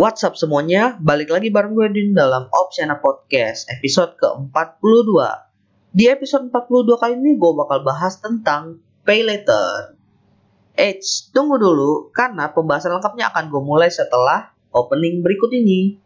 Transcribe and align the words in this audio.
What's 0.00 0.24
up 0.24 0.32
semuanya, 0.32 0.96
balik 0.96 1.28
lagi 1.28 1.52
bareng 1.52 1.76
gue 1.76 1.92
Din 1.92 2.16
dalam 2.16 2.48
Opsiana 2.48 3.04
Podcast 3.04 3.68
episode 3.68 4.16
ke-42. 4.16 5.12
Di 5.92 6.08
episode 6.08 6.48
42 6.48 6.96
kali 6.96 7.20
ini 7.20 7.36
gue 7.36 7.52
bakal 7.52 7.84
bahas 7.84 8.16
tentang 8.16 8.80
Pay 9.04 9.28
Later. 9.28 9.92
Eits, 10.72 11.28
tunggu 11.36 11.60
dulu 11.60 12.08
karena 12.16 12.48
pembahasan 12.48 12.96
lengkapnya 12.96 13.28
akan 13.28 13.52
gue 13.52 13.60
mulai 13.60 13.92
setelah 13.92 14.56
opening 14.72 15.20
berikut 15.20 15.52
ini 15.52 16.00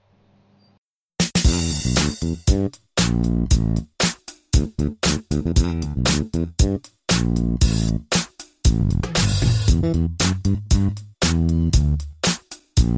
Halo 12.84 12.92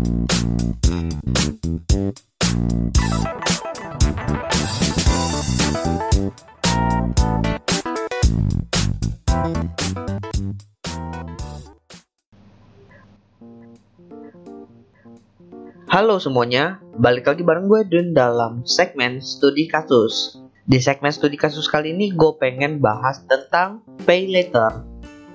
semuanya, 16.18 16.82
balik 16.98 17.30
lagi 17.30 17.46
bareng 17.46 17.70
gue 17.70 17.86
Dun 17.86 18.10
dalam 18.10 18.66
segmen 18.66 19.22
studi 19.22 19.70
kasus. 19.70 20.42
Di 20.66 20.82
segmen 20.82 21.14
studi 21.14 21.38
kasus 21.38 21.70
kali 21.70 21.94
ini 21.94 22.10
gue 22.10 22.34
pengen 22.42 22.82
bahas 22.82 23.22
tentang 23.30 23.86
pay 24.02 24.26
later. 24.26 24.82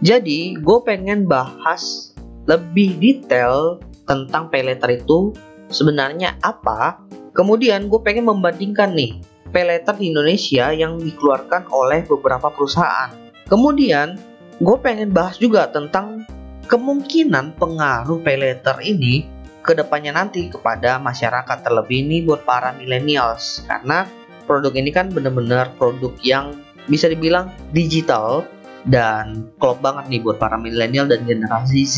Jadi 0.03 0.59
gue 0.59 0.79
pengen 0.83 1.23
bahas 1.23 2.11
lebih 2.51 2.99
detail 2.99 3.79
tentang 4.11 4.51
pay 4.51 4.67
later 4.67 4.91
itu 4.91 5.31
sebenarnya 5.71 6.35
apa. 6.43 6.99
Kemudian 7.31 7.87
gue 7.87 8.03
pengen 8.03 8.27
membandingkan 8.27 8.91
nih 8.91 9.23
pay 9.55 9.63
later 9.63 9.95
di 9.95 10.11
Indonesia 10.11 10.75
yang 10.75 10.99
dikeluarkan 10.99 11.71
oleh 11.71 12.03
beberapa 12.03 12.51
perusahaan. 12.51 13.07
Kemudian 13.47 14.19
gue 14.59 14.77
pengen 14.83 15.15
bahas 15.15 15.39
juga 15.39 15.71
tentang 15.71 16.27
kemungkinan 16.67 17.55
pengaruh 17.55 18.19
pay 18.19 18.35
later 18.35 18.83
ini 18.83 19.23
ke 19.63 19.71
depannya 19.71 20.11
nanti 20.11 20.51
kepada 20.51 20.99
masyarakat 20.99 21.63
terlebih 21.63 22.03
ini 22.03 22.27
buat 22.27 22.43
para 22.43 22.75
millennials 22.75 23.63
karena 23.69 24.09
produk 24.49 24.73
ini 24.73 24.89
kan 24.89 25.13
bener-bener 25.13 25.69
produk 25.77 26.11
yang 26.25 26.57
bisa 26.89 27.07
dibilang 27.07 27.53
digital 27.69 28.43
dan 28.89 29.53
klop 29.61 29.77
banget 29.85 30.09
nih 30.09 30.21
buat 30.25 30.41
para 30.41 30.57
milenial 30.57 31.05
dan 31.05 31.21
generasi 31.29 31.85
Z. 31.85 31.97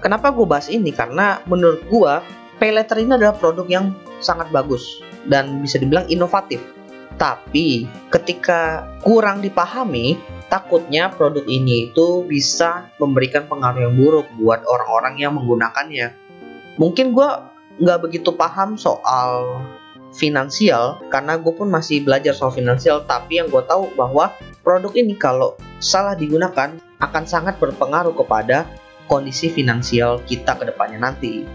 Kenapa 0.00 0.32
gue 0.32 0.46
bahas 0.46 0.68
ini? 0.68 0.92
Karena 0.92 1.40
menurut 1.48 1.82
gue 1.88 2.12
pay 2.60 2.72
letter 2.72 3.00
ini 3.00 3.16
adalah 3.16 3.36
produk 3.36 3.66
yang 3.68 3.96
sangat 4.20 4.48
bagus 4.52 5.00
dan 5.28 5.60
bisa 5.60 5.76
dibilang 5.80 6.06
inovatif. 6.08 6.60
Tapi 7.16 7.88
ketika 8.12 8.84
kurang 9.00 9.40
dipahami, 9.40 10.20
takutnya 10.46 11.10
produk 11.10 11.42
ini 11.48 11.90
itu 11.90 12.22
bisa 12.28 12.92
memberikan 13.00 13.50
pengaruh 13.50 13.90
yang 13.90 13.94
buruk 13.96 14.26
buat 14.38 14.62
orang-orang 14.62 15.14
yang 15.18 15.32
menggunakannya 15.34 16.26
mungkin 16.76 17.16
gue 17.16 17.28
nggak 17.82 18.00
begitu 18.08 18.32
paham 18.32 18.76
soal 18.78 19.60
finansial 20.14 21.02
karena 21.12 21.36
gue 21.36 21.52
pun 21.52 21.68
masih 21.68 22.00
belajar 22.00 22.32
soal 22.32 22.54
finansial 22.54 23.04
tapi 23.04 23.42
yang 23.42 23.52
gue 23.52 23.60
tahu 23.68 23.92
bahwa 23.98 24.32
produk 24.64 24.92
ini 24.96 25.12
kalau 25.18 25.58
salah 25.82 26.16
digunakan 26.16 26.72
akan 27.02 27.24
sangat 27.28 27.60
berpengaruh 27.60 28.16
kepada 28.16 28.64
kondisi 29.06 29.50
finansial 29.50 30.22
kita 30.26 30.58
ke 30.58 30.68
depannya 30.70 31.00
nanti. 31.00 31.46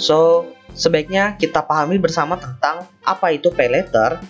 So, 0.00 0.48
sebaiknya 0.72 1.36
kita 1.36 1.66
pahami 1.66 2.00
bersama 2.00 2.40
tentang 2.40 2.88
apa 3.04 3.34
itu 3.34 3.52
pay 3.52 3.68
letter 3.68 4.22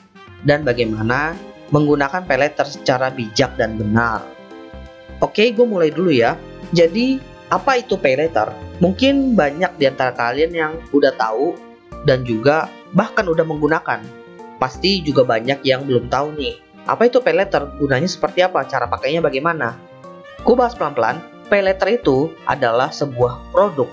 dan 0.43 0.67
bagaimana 0.67 1.37
menggunakan 1.71 2.27
pay 2.27 2.39
letter 2.41 2.67
secara 2.67 3.13
bijak 3.13 3.55
dan 3.55 3.79
benar. 3.79 4.27
Oke, 5.23 5.53
gue 5.53 5.67
mulai 5.69 5.93
dulu 5.95 6.11
ya. 6.11 6.35
Jadi, 6.75 7.21
apa 7.53 7.79
itu 7.79 7.95
pay 8.01 8.19
letter? 8.19 8.51
Mungkin 8.81 9.37
banyak 9.37 9.77
di 9.77 9.85
antara 9.87 10.17
kalian 10.17 10.53
yang 10.55 10.73
udah 10.91 11.13
tahu 11.15 11.55
dan 12.09 12.25
juga 12.25 12.67
bahkan 12.97 13.29
udah 13.29 13.45
menggunakan. 13.47 14.01
Pasti 14.57 15.05
juga 15.05 15.25
banyak 15.25 15.63
yang 15.63 15.85
belum 15.87 16.09
tahu 16.09 16.37
nih. 16.37 16.55
Apa 16.89 17.07
itu 17.07 17.21
pay 17.21 17.37
letter? 17.37 17.77
Gunanya 17.77 18.09
seperti 18.09 18.43
apa? 18.43 18.65
Cara 18.65 18.89
pakainya 18.89 19.21
bagaimana? 19.21 19.77
Ku 20.43 20.57
bahas 20.57 20.73
pelan-pelan. 20.75 21.21
Pay 21.51 21.67
letter 21.67 21.91
itu 21.91 22.31
adalah 22.47 22.95
sebuah 22.95 23.51
produk 23.51 23.91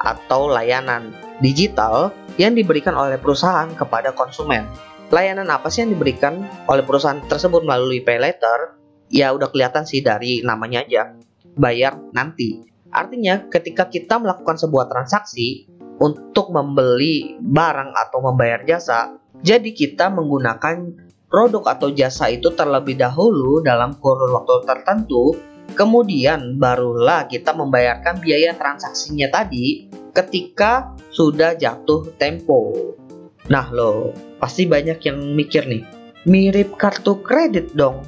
atau 0.00 0.48
layanan 0.48 1.12
digital 1.44 2.16
yang 2.40 2.56
diberikan 2.56 2.96
oleh 2.96 3.20
perusahaan 3.20 3.68
kepada 3.76 4.16
konsumen. 4.16 4.64
Layanan 5.12 5.52
apa 5.52 5.68
sih 5.68 5.84
yang 5.84 5.92
diberikan 5.92 6.48
oleh 6.64 6.80
perusahaan 6.80 7.20
tersebut 7.28 7.60
melalui 7.60 8.00
pay 8.00 8.16
letter? 8.16 8.80
Ya 9.12 9.36
udah 9.36 9.52
kelihatan 9.52 9.84
sih 9.84 10.00
dari 10.00 10.40
namanya 10.40 10.80
aja. 10.80 11.12
Bayar 11.60 12.00
nanti. 12.16 12.64
Artinya 12.88 13.52
ketika 13.52 13.92
kita 13.92 14.16
melakukan 14.16 14.56
sebuah 14.56 14.88
transaksi 14.88 15.68
untuk 16.00 16.56
membeli 16.56 17.36
barang 17.36 17.92
atau 17.92 18.24
membayar 18.32 18.64
jasa, 18.64 19.20
jadi 19.44 19.76
kita 19.76 20.08
menggunakan 20.08 20.96
produk 21.28 21.68
atau 21.68 21.92
jasa 21.92 22.32
itu 22.32 22.48
terlebih 22.56 22.96
dahulu 22.96 23.60
dalam 23.60 23.92
kurun 24.00 24.32
waktu 24.32 24.64
tertentu, 24.64 25.36
kemudian 25.72 26.60
barulah 26.60 27.24
kita 27.24 27.56
membayarkan 27.56 28.20
biaya 28.20 28.52
transaksinya 28.52 29.32
tadi 29.32 29.88
ketika 30.12 30.92
sudah 31.10 31.56
jatuh 31.56 32.12
tempo. 32.20 32.72
Nah 33.48 33.68
lo, 33.72 34.12
pasti 34.40 34.64
banyak 34.64 35.00
yang 35.04 35.18
mikir 35.36 35.64
nih, 35.64 35.84
mirip 36.28 36.76
kartu 36.76 37.20
kredit 37.20 37.72
dong. 37.72 38.04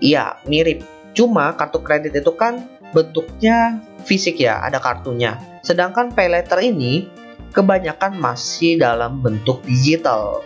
Iya, 0.00 0.40
mirip. 0.48 0.80
Cuma 1.12 1.52
kartu 1.56 1.80
kredit 1.84 2.16
itu 2.16 2.32
kan 2.32 2.64
bentuknya 2.96 3.84
fisik 4.08 4.40
ya, 4.40 4.64
ada 4.64 4.80
kartunya. 4.80 5.36
Sedangkan 5.60 6.16
pay 6.16 6.32
letter 6.32 6.64
ini 6.64 7.04
kebanyakan 7.52 8.16
masih 8.16 8.80
dalam 8.80 9.20
bentuk 9.20 9.60
digital. 9.66 10.40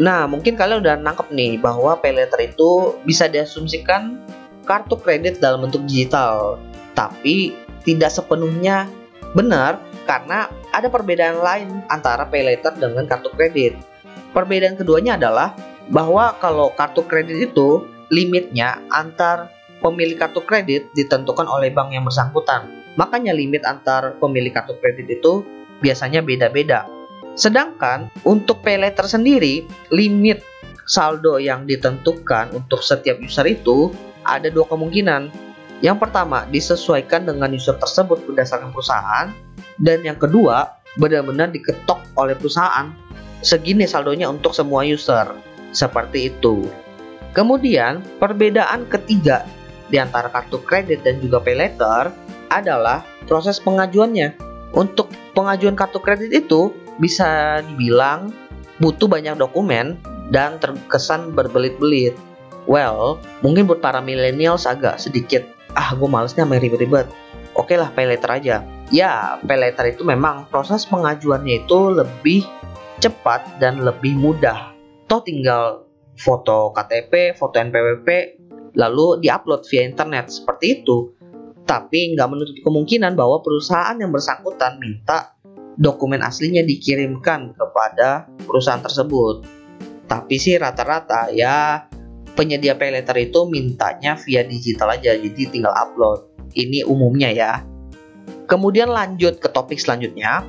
Nah, 0.00 0.24
mungkin 0.24 0.56
kalian 0.56 0.80
udah 0.80 0.96
nangkep 0.96 1.28
nih 1.32 1.60
bahwa 1.60 1.96
pay 2.00 2.16
letter 2.16 2.40
itu 2.40 3.00
bisa 3.04 3.28
diasumsikan 3.28 4.20
kartu 4.70 4.94
kredit 5.02 5.42
dalam 5.42 5.66
bentuk 5.66 5.82
digital. 5.90 6.62
Tapi 6.94 7.50
tidak 7.82 8.14
sepenuhnya 8.14 8.86
benar 9.34 9.82
karena 10.06 10.46
ada 10.70 10.86
perbedaan 10.86 11.42
lain 11.42 11.82
antara 11.90 12.22
pay 12.30 12.46
letter 12.46 12.78
dengan 12.78 13.10
kartu 13.10 13.34
kredit. 13.34 13.74
Perbedaan 14.30 14.78
keduanya 14.78 15.18
adalah 15.18 15.58
bahwa 15.90 16.38
kalau 16.38 16.70
kartu 16.78 17.02
kredit 17.02 17.50
itu 17.50 17.82
limitnya 18.14 18.78
antar 18.94 19.50
pemilik 19.82 20.14
kartu 20.14 20.38
kredit 20.46 20.86
ditentukan 20.94 21.50
oleh 21.50 21.74
bank 21.74 21.90
yang 21.90 22.06
bersangkutan. 22.06 22.70
Makanya 22.94 23.34
limit 23.34 23.66
antar 23.66 24.14
pemilik 24.22 24.54
kartu 24.54 24.78
kredit 24.78 25.10
itu 25.10 25.42
biasanya 25.82 26.22
beda-beda. 26.22 26.86
Sedangkan 27.34 28.10
untuk 28.22 28.62
pay 28.62 28.78
letter 28.78 29.06
sendiri, 29.06 29.66
limit 29.90 30.42
saldo 30.86 31.38
yang 31.38 31.66
ditentukan 31.70 32.50
untuk 32.54 32.82
setiap 32.82 33.22
user 33.22 33.46
itu 33.46 33.94
ada 34.24 34.48
dua 34.52 34.66
kemungkinan. 34.68 35.32
Yang 35.80 35.96
pertama, 35.96 36.44
disesuaikan 36.52 37.24
dengan 37.24 37.48
user 37.56 37.76
tersebut 37.80 38.24
berdasarkan 38.28 38.70
perusahaan. 38.72 39.32
Dan 39.80 40.04
yang 40.04 40.20
kedua, 40.20 40.76
benar-benar 41.00 41.48
diketok 41.48 42.04
oleh 42.20 42.36
perusahaan. 42.36 42.92
Segini 43.40 43.88
saldonya 43.88 44.28
untuk 44.28 44.52
semua 44.52 44.84
user. 44.84 45.32
Seperti 45.72 46.28
itu. 46.34 46.68
Kemudian, 47.32 48.04
perbedaan 48.20 48.84
ketiga 48.90 49.46
di 49.88 49.96
antara 49.96 50.28
kartu 50.28 50.60
kredit 50.62 51.02
dan 51.02 51.18
juga 51.18 51.40
pay 51.40 51.56
letter 51.56 52.12
adalah 52.50 53.06
proses 53.24 53.62
pengajuannya. 53.62 54.34
Untuk 54.70 55.10
pengajuan 55.34 55.74
kartu 55.74 55.98
kredit 55.98 56.30
itu 56.30 56.74
bisa 57.02 57.58
dibilang 57.64 58.30
butuh 58.78 59.10
banyak 59.10 59.38
dokumen 59.38 59.98
dan 60.30 60.58
terkesan 60.62 61.34
berbelit-belit. 61.34 62.14
Well, 62.70 63.18
mungkin 63.42 63.66
buat 63.66 63.82
para 63.82 63.98
millennials 63.98 64.62
agak 64.62 65.02
sedikit, 65.02 65.42
ah 65.74 65.90
gue 65.90 66.06
malesnya 66.06 66.46
main 66.46 66.62
ribet-ribet. 66.62 67.10
Oke 67.58 67.74
lah, 67.74 67.90
pay 67.90 68.06
letter 68.06 68.30
aja. 68.30 68.62
Ya, 68.94 69.42
pay 69.42 69.58
letter 69.58 69.90
itu 69.90 70.06
memang 70.06 70.46
proses 70.46 70.86
pengajuannya 70.86 71.66
itu 71.66 71.78
lebih 71.90 72.46
cepat 73.02 73.58
dan 73.58 73.82
lebih 73.82 74.14
mudah. 74.14 74.70
Toh 75.10 75.18
tinggal 75.26 75.90
foto 76.14 76.70
KTP, 76.70 77.34
foto 77.34 77.58
NPWP, 77.58 78.08
lalu 78.78 79.18
diupload 79.18 79.66
via 79.66 79.82
internet 79.82 80.30
seperti 80.30 80.78
itu. 80.78 81.10
Tapi 81.66 82.14
nggak 82.14 82.28
menutup 82.30 82.54
kemungkinan 82.62 83.18
bahwa 83.18 83.42
perusahaan 83.42 83.98
yang 83.98 84.14
bersangkutan 84.14 84.78
minta 84.78 85.34
dokumen 85.74 86.22
aslinya 86.22 86.62
dikirimkan 86.62 87.50
kepada 87.58 88.30
perusahaan 88.46 88.78
tersebut. 88.78 89.42
Tapi 90.06 90.34
sih 90.38 90.54
rata-rata 90.54 91.34
ya 91.34 91.89
penyedia 92.40 92.72
pay 92.72 92.88
letter 92.88 93.12
itu 93.20 93.44
mintanya 93.44 94.16
via 94.16 94.40
digital 94.48 94.96
aja, 94.96 95.12
jadi 95.12 95.44
tinggal 95.52 95.76
upload. 95.76 96.24
Ini 96.56 96.88
umumnya 96.88 97.28
ya. 97.28 97.60
Kemudian 98.48 98.88
lanjut 98.88 99.36
ke 99.36 99.52
topik 99.52 99.76
selanjutnya. 99.76 100.48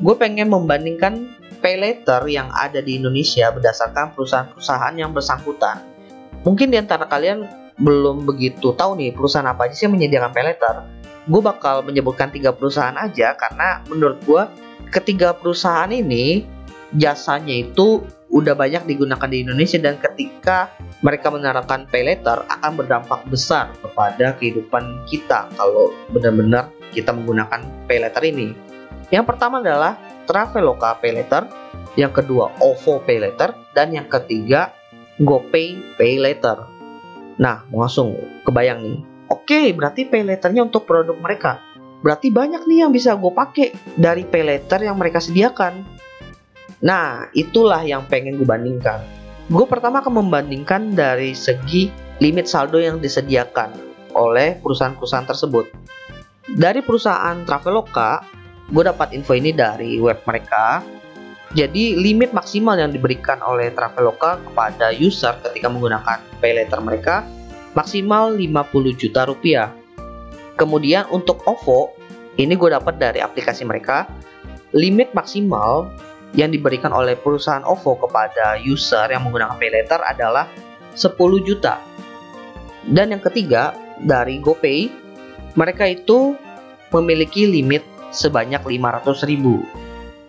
gue 0.00 0.16
pengen 0.16 0.48
membandingkan 0.48 1.28
pay 1.60 1.76
later 1.76 2.24
yang 2.24 2.48
ada 2.56 2.80
di 2.80 2.96
Indonesia 2.96 3.52
berdasarkan 3.52 4.16
perusahaan-perusahaan 4.16 4.96
yang 4.96 5.12
bersangkutan. 5.12 5.84
Mungkin 6.40 6.72
di 6.72 6.80
antara 6.80 7.04
kalian 7.04 7.44
belum 7.76 8.24
begitu 8.24 8.72
tahu 8.72 8.96
nih 8.96 9.12
perusahaan 9.12 9.44
apa 9.44 9.68
aja 9.68 9.76
sih 9.76 9.84
yang 9.84 10.00
menyediakan 10.00 10.32
pay 10.32 10.44
later. 10.44 10.88
Gue 11.28 11.40
bakal 11.44 11.84
menyebutkan 11.84 12.32
tiga 12.32 12.56
perusahaan 12.56 12.96
aja 12.96 13.36
karena 13.36 13.84
menurut 13.92 14.24
gue 14.24 14.42
ketiga 14.88 15.36
perusahaan 15.36 15.92
ini 15.92 16.48
jasanya 16.96 17.60
itu 17.60 18.00
udah 18.32 18.56
banyak 18.56 18.88
digunakan 18.88 19.28
di 19.28 19.44
Indonesia 19.44 19.76
dan 19.76 20.00
ketika 20.00 20.72
mereka 21.00 21.32
menerapkan 21.32 21.88
pay 21.88 22.04
later 22.04 22.44
akan 22.48 22.72
berdampak 22.76 23.24
besar 23.28 23.72
kepada 23.80 24.36
kehidupan 24.36 25.08
kita 25.08 25.48
kalau 25.56 25.92
benar-benar 26.12 26.68
kita 26.92 27.12
menggunakan 27.14 27.64
pay 27.88 28.00
later 28.02 28.22
ini. 28.24 28.52
Yang 29.10 29.34
pertama 29.34 29.58
adalah 29.58 29.98
Traveloka 30.30 30.94
Pay 31.02 31.12
Later, 31.18 31.50
yang 31.98 32.14
kedua 32.14 32.54
OVO 32.62 33.02
Pay 33.02 33.18
Later, 33.18 33.50
dan 33.74 33.90
yang 33.90 34.06
ketiga 34.06 34.70
GoPay 35.18 35.98
Pay 35.98 36.22
Later. 36.22 36.70
Nah, 37.42 37.66
langsung 37.74 38.14
kebayang 38.46 38.78
nih. 38.86 38.98
Oke, 39.30 39.74
berarti 39.74 40.06
pay 40.10 40.26
letternya 40.26 40.66
untuk 40.66 40.84
produk 40.84 41.14
mereka. 41.14 41.62
Berarti 42.02 42.28
banyak 42.34 42.66
nih 42.66 42.84
yang 42.86 42.92
bisa 42.92 43.14
gue 43.14 43.32
pakai 43.32 43.72
dari 43.94 44.26
pay 44.26 44.42
letter 44.42 44.84
yang 44.84 44.98
mereka 44.98 45.22
sediakan. 45.22 45.86
Nah, 46.82 47.30
itulah 47.32 47.80
yang 47.86 48.04
pengen 48.10 48.36
gue 48.36 48.44
bandingkan. 48.44 49.19
Gue 49.50 49.66
pertama 49.66 49.98
akan 49.98 50.22
membandingkan 50.22 50.94
dari 50.94 51.34
segi 51.34 51.90
limit 52.22 52.46
saldo 52.46 52.78
yang 52.78 53.02
disediakan 53.02 53.74
oleh 54.14 54.54
perusahaan-perusahaan 54.62 55.26
tersebut. 55.26 55.66
Dari 56.54 56.78
perusahaan 56.86 57.34
Traveloka, 57.42 58.22
gue 58.70 58.82
dapat 58.86 59.10
info 59.10 59.34
ini 59.34 59.50
dari 59.50 59.98
web 59.98 60.22
mereka. 60.22 60.86
Jadi 61.50 61.98
limit 61.98 62.30
maksimal 62.30 62.78
yang 62.78 62.94
diberikan 62.94 63.42
oleh 63.42 63.74
Traveloka 63.74 64.38
kepada 64.38 64.94
user 64.94 65.34
ketika 65.42 65.66
menggunakan 65.66 66.22
pay 66.38 66.54
letter 66.54 66.78
mereka 66.78 67.26
maksimal 67.74 68.30
50 68.30 69.02
juta 69.02 69.26
rupiah. 69.26 69.74
Kemudian 70.54 71.10
untuk 71.10 71.42
OVO, 71.42 71.90
ini 72.38 72.54
gue 72.54 72.70
dapat 72.70 73.02
dari 73.02 73.18
aplikasi 73.18 73.66
mereka, 73.66 74.06
limit 74.70 75.10
maksimal 75.10 75.90
yang 76.38 76.54
diberikan 76.54 76.94
oleh 76.94 77.18
perusahaan 77.18 77.62
OVO 77.66 78.06
kepada 78.06 78.58
user 78.62 79.10
yang 79.10 79.26
menggunakan 79.26 79.58
pay 79.58 79.70
letter 79.70 80.00
adalah 80.02 80.46
10 80.94 81.16
juta. 81.42 81.82
Dan 82.86 83.12
yang 83.12 83.22
ketiga, 83.22 83.74
dari 84.00 84.40
GoPay, 84.40 84.88
mereka 85.58 85.84
itu 85.90 86.38
memiliki 86.94 87.46
limit 87.46 87.82
sebanyak 88.10 88.62
500 88.62 89.28
ribu. 89.30 89.62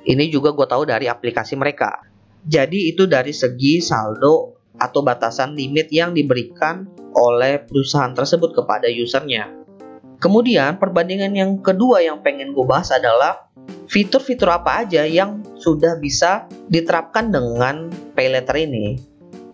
Ini 0.01 0.29
juga 0.33 0.53
gue 0.53 0.65
tahu 0.65 0.83
dari 0.89 1.05
aplikasi 1.05 1.53
mereka. 1.57 2.01
Jadi 2.41 2.89
itu 2.89 3.05
dari 3.05 3.29
segi 3.33 3.77
saldo 3.85 4.57
atau 4.81 5.05
batasan 5.05 5.53
limit 5.53 5.93
yang 5.93 6.17
diberikan 6.17 6.89
oleh 7.13 7.61
perusahaan 7.61 8.13
tersebut 8.17 8.57
kepada 8.57 8.89
usernya. 8.89 9.53
Kemudian 10.17 10.77
perbandingan 10.81 11.33
yang 11.33 11.51
kedua 11.61 12.01
yang 12.01 12.21
pengen 12.25 12.53
gue 12.53 12.65
bahas 12.65 12.89
adalah 12.93 13.49
fitur-fitur 13.91 14.47
apa 14.47 14.87
aja 14.87 15.03
yang 15.03 15.43
sudah 15.59 15.99
bisa 15.99 16.47
diterapkan 16.71 17.27
dengan 17.27 17.91
pay 18.15 18.31
letter 18.31 18.55
ini. 18.55 18.95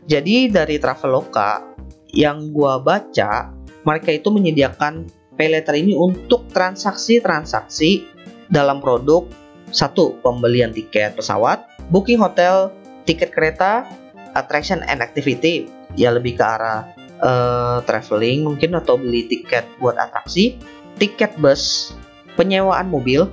Jadi 0.06 0.54
dari 0.54 0.78
Traveloka 0.78 1.66
yang 2.14 2.54
gue 2.54 2.74
baca, 2.86 3.50
mereka 3.82 4.14
itu 4.14 4.30
menyediakan 4.30 5.10
pay 5.34 5.50
letter 5.50 5.74
ini 5.74 5.98
untuk 5.98 6.46
transaksi-transaksi 6.54 8.06
dalam 8.54 8.78
produk 8.78 9.26
satu 9.74 10.22
pembelian 10.22 10.72
tiket 10.72 11.18
pesawat, 11.18 11.66
booking 11.90 12.22
hotel, 12.22 12.70
tiket 13.10 13.34
kereta, 13.34 13.90
attraction 14.38 14.86
and 14.86 15.02
activity 15.02 15.66
ya 15.98 16.14
lebih 16.14 16.38
ke 16.38 16.46
arah 16.46 16.86
uh, 17.26 17.82
traveling 17.90 18.46
mungkin 18.46 18.78
atau 18.78 19.02
beli 19.02 19.26
tiket 19.26 19.66
buat 19.82 19.98
atraksi, 19.98 20.56
tiket 21.02 21.36
bus, 21.42 21.92
penyewaan 22.38 22.88
mobil, 22.88 23.26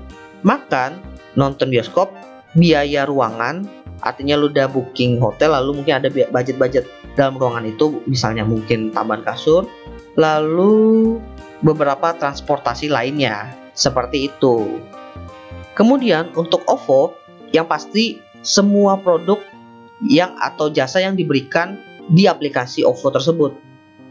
makan, 0.44 1.00
nonton 1.34 1.72
bioskop, 1.72 2.12
biaya 2.54 3.08
ruangan, 3.08 3.66
artinya 4.04 4.36
lu 4.36 4.52
udah 4.52 4.68
booking 4.68 5.18
hotel 5.18 5.56
lalu 5.56 5.80
mungkin 5.80 5.98
ada 5.98 6.08
budget-budget 6.12 6.84
dalam 7.16 7.40
ruangan 7.40 7.64
itu 7.64 8.04
misalnya 8.04 8.44
mungkin 8.44 8.92
tambahan 8.92 9.24
kasur, 9.24 9.66
lalu 10.14 11.18
beberapa 11.64 12.12
transportasi 12.14 12.92
lainnya 12.92 13.50
seperti 13.72 14.30
itu. 14.30 14.78
Kemudian 15.74 16.30
untuk 16.38 16.62
OVO 16.70 17.18
yang 17.50 17.66
pasti 17.66 18.22
semua 18.44 19.00
produk 19.00 19.42
yang 20.04 20.36
atau 20.38 20.70
jasa 20.70 21.02
yang 21.02 21.16
diberikan 21.16 21.80
di 22.06 22.28
aplikasi 22.28 22.84
OVO 22.84 23.08
tersebut. 23.10 23.52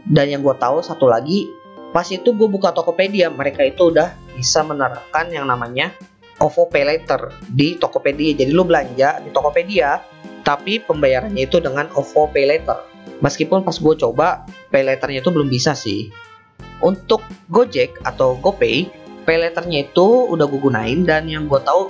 Dan 0.04 0.28
yang 0.28 0.44
gue 0.44 0.52
tahu 0.60 0.84
satu 0.84 1.08
lagi, 1.08 1.48
pas 1.94 2.04
itu 2.12 2.36
gue 2.36 2.48
buka 2.50 2.76
Tokopedia, 2.76 3.32
mereka 3.32 3.64
itu 3.64 3.88
udah 3.88 4.12
bisa 4.36 4.60
menerapkan 4.60 5.32
yang 5.32 5.48
namanya 5.48 5.96
OVO 6.42 6.70
Pay 6.70 6.84
Later 6.86 7.30
di 7.46 7.78
Tokopedia. 7.78 8.34
Jadi 8.34 8.50
lu 8.50 8.66
belanja 8.66 9.22
di 9.22 9.30
Tokopedia, 9.30 10.02
tapi 10.42 10.82
pembayarannya 10.82 11.46
itu 11.46 11.60
dengan 11.62 11.90
OVO 11.94 12.30
Pay 12.32 12.44
Later. 12.46 12.78
Meskipun 13.22 13.62
pas 13.62 13.76
gue 13.78 13.94
coba, 14.00 14.42
Pay 14.72 14.82
Laternya 14.82 15.22
itu 15.22 15.30
belum 15.30 15.46
bisa 15.46 15.76
sih. 15.76 16.10
Untuk 16.82 17.24
Gojek 17.48 18.02
atau 18.02 18.36
GoPay, 18.36 19.04
pay 19.24 19.40
letternya 19.40 19.88
itu 19.88 20.28
udah 20.28 20.44
gue 20.44 20.60
gunain 20.60 21.00
dan 21.02 21.26
yang 21.26 21.48
gue 21.48 21.58
tahu 21.64 21.88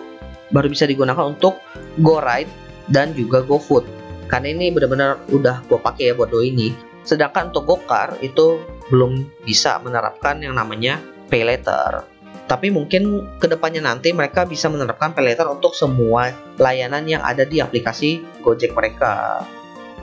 baru 0.54 0.70
bisa 0.70 0.86
digunakan 0.86 1.34
untuk 1.34 1.58
go 2.00 2.22
ride 2.22 2.48
dan 2.88 3.10
juga 3.12 3.42
go 3.42 3.58
food 3.58 3.82
karena 4.30 4.54
ini 4.54 4.70
benar-benar 4.70 5.20
udah 5.34 5.66
gue 5.66 5.78
pakai 5.78 6.10
ya 6.10 6.12
buat 6.14 6.30
do 6.30 6.40
ini 6.40 6.72
sedangkan 7.04 7.52
untuk 7.52 7.68
gokar 7.68 8.16
itu 8.24 8.62
belum 8.88 9.28
bisa 9.44 9.82
menerapkan 9.82 10.40
yang 10.40 10.56
namanya 10.56 11.02
pay 11.28 11.42
letter 11.44 12.06
tapi 12.44 12.68
mungkin 12.68 13.24
ke 13.40 13.46
depannya 13.48 13.80
nanti 13.80 14.12
mereka 14.12 14.44
bisa 14.44 14.68
menerapkan 14.68 15.16
pay 15.16 15.24
letter 15.32 15.48
untuk 15.48 15.72
semua 15.72 16.32
layanan 16.60 17.08
yang 17.08 17.24
ada 17.24 17.48
di 17.48 17.60
aplikasi 17.60 18.20
Gojek 18.44 18.76
mereka 18.76 19.44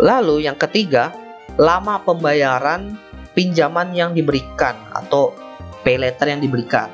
lalu 0.02 0.50
yang 0.50 0.58
ketiga 0.58 1.14
lama 1.62 2.02
pembayaran 2.02 2.98
pinjaman 3.38 3.94
yang 3.94 4.18
diberikan 4.18 4.74
atau 4.92 5.38
pay 5.86 6.02
letter 6.02 6.34
yang 6.34 6.42
diberikan 6.42 6.90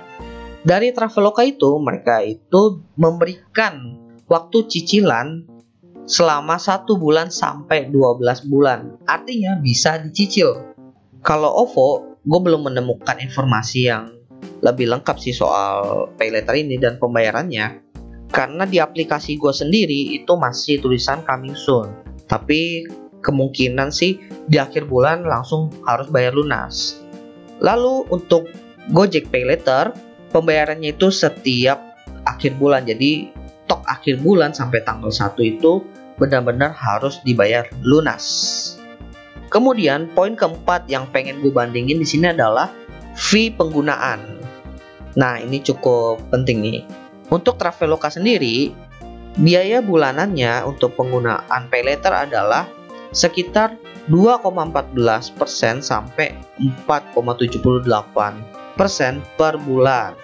dari 0.68 0.92
Traveloka 0.92 1.48
itu 1.48 1.80
mereka 1.80 2.20
itu 2.20 2.84
memberikan 3.00 4.04
waktu 4.28 4.68
cicilan 4.68 5.48
selama 6.08 6.60
satu 6.60 7.00
bulan 7.00 7.32
sampai 7.32 7.88
12 7.88 8.52
bulan. 8.52 9.00
Artinya 9.08 9.60
bisa 9.60 10.00
dicicil. 10.00 10.76
Kalau 11.24 11.52
OVO, 11.68 12.20
gue 12.24 12.40
belum 12.44 12.72
menemukan 12.72 13.16
informasi 13.20 13.88
yang 13.88 14.17
lebih 14.62 14.90
lengkap 14.90 15.18
sih 15.22 15.36
soal 15.36 16.08
pay 16.18 16.34
letter 16.34 16.58
ini 16.58 16.78
dan 16.82 16.98
pembayarannya. 16.98 17.86
Karena 18.28 18.68
di 18.68 18.78
aplikasi 18.78 19.40
gue 19.40 19.54
sendiri 19.56 20.20
itu 20.20 20.34
masih 20.36 20.84
tulisan 20.84 21.24
coming 21.24 21.56
soon. 21.56 21.94
Tapi 22.28 22.84
kemungkinan 23.24 23.90
sih 23.90 24.20
di 24.46 24.60
akhir 24.60 24.88
bulan 24.92 25.24
langsung 25.24 25.72
harus 25.88 26.12
bayar 26.12 26.36
lunas. 26.36 27.00
Lalu 27.64 28.06
untuk 28.14 28.52
Gojek 28.92 29.32
Pay 29.32 29.48
Later 29.48 29.96
pembayarannya 30.32 30.96
itu 30.96 31.08
setiap 31.10 31.80
akhir 32.28 32.60
bulan. 32.60 32.84
Jadi 32.84 33.32
tok 33.68 33.84
akhir 33.88 34.24
bulan 34.24 34.52
sampai 34.56 34.84
tanggal 34.84 35.12
1 35.12 35.36
itu 35.44 35.84
benar-benar 36.20 36.72
harus 36.76 37.20
dibayar 37.24 37.68
lunas. 37.84 38.24
Kemudian 39.48 40.12
poin 40.12 40.36
keempat 40.36 40.92
yang 40.92 41.08
pengen 41.16 41.40
gue 41.40 41.52
bandingin 41.52 42.04
di 42.04 42.08
sini 42.08 42.36
adalah 42.36 42.68
fee 43.16 43.52
penggunaan. 43.56 44.37
Nah 45.18 45.42
ini 45.42 45.60
cukup 45.66 46.22
penting 46.30 46.62
nih. 46.62 46.86
Untuk 47.34 47.58
Traveloka 47.60 48.08
sendiri, 48.08 48.72
biaya 49.36 49.82
bulanannya 49.82 50.64
untuk 50.64 50.94
penggunaan 50.96 51.68
pay 51.68 51.84
letter 51.84 52.14
adalah 52.14 52.70
sekitar 53.12 53.76
2,14% 54.08 55.84
sampai 55.84 56.32
4,78 56.88 57.60
per 59.36 59.54
bulan. 59.60 60.16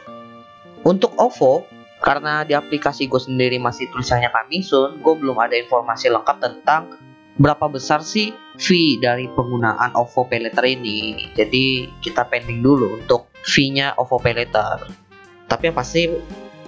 Untuk 0.87 1.11
OVO, 1.19 1.67
karena 1.99 2.43
di 2.47 2.55
aplikasi 2.55 3.07
gue 3.07 3.19
sendiri 3.19 3.57
masih 3.59 3.91
tulisannya 3.91 4.31
kami 4.31 4.63
soon, 4.63 4.99
gue 5.03 5.13
belum 5.15 5.35
ada 5.39 5.55
informasi 5.55 6.11
lengkap 6.11 6.37
tentang 6.39 6.99
berapa 7.33 7.65
besar 7.65 8.05
sih 8.05 8.31
fee 8.61 9.01
dari 9.01 9.25
penggunaan 9.31 9.97
OVO 9.97 10.29
Pay 10.29 10.47
Letter 10.47 10.63
ini. 10.69 11.31
Jadi 11.33 11.89
kita 11.99 12.29
pending 12.29 12.61
dulu 12.61 13.01
untuk 13.01 13.32
fee-nya 13.43 13.93
OVO 13.99 14.17
Pay 14.23 14.33
Letter. 14.33 14.87
Tapi 15.47 15.63
yang 15.69 15.77
pasti 15.77 16.07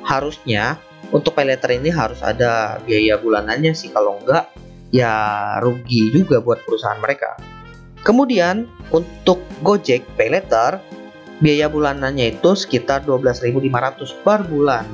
harusnya 0.05 0.77
untuk 1.09 1.33
Pay 1.33 1.47
Letter 1.47 1.71
ini 1.73 1.89
harus 1.89 2.19
ada 2.21 2.77
biaya 2.83 3.17
bulanannya 3.17 3.71
sih 3.71 3.89
kalau 3.89 4.19
enggak 4.21 4.51
ya 4.93 5.15
rugi 5.63 6.11
juga 6.13 6.43
buat 6.43 6.61
perusahaan 6.67 6.99
mereka. 6.99 7.39
Kemudian 8.05 8.69
untuk 8.93 9.41
Gojek 9.65 10.05
Pay 10.13 10.29
Letter 10.29 10.77
biaya 11.39 11.67
bulanannya 11.67 12.37
itu 12.37 12.55
sekitar 12.55 13.03
12.500 13.03 14.23
per 14.23 14.45
bulan. 14.47 14.85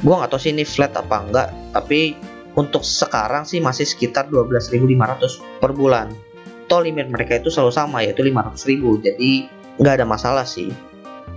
gue 0.00 0.14
nggak 0.16 0.32
tahu 0.32 0.40
sih 0.40 0.56
ini 0.56 0.64
flat 0.64 0.96
apa 0.96 1.16
enggak 1.20 1.48
tapi 1.76 2.16
untuk 2.56 2.80
sekarang 2.80 3.44
sih 3.44 3.60
masih 3.60 3.84
sekitar 3.84 4.32
12.500 4.32 5.60
per 5.60 5.76
bulan 5.76 6.08
toh 6.72 6.80
limit 6.80 7.12
mereka 7.12 7.36
itu 7.36 7.52
selalu 7.52 7.68
sama 7.68 8.00
yaitu 8.00 8.24
500.000 8.24 8.80
jadi 9.04 9.30
nggak 9.76 9.94
ada 10.00 10.06
masalah 10.08 10.48
sih 10.48 10.72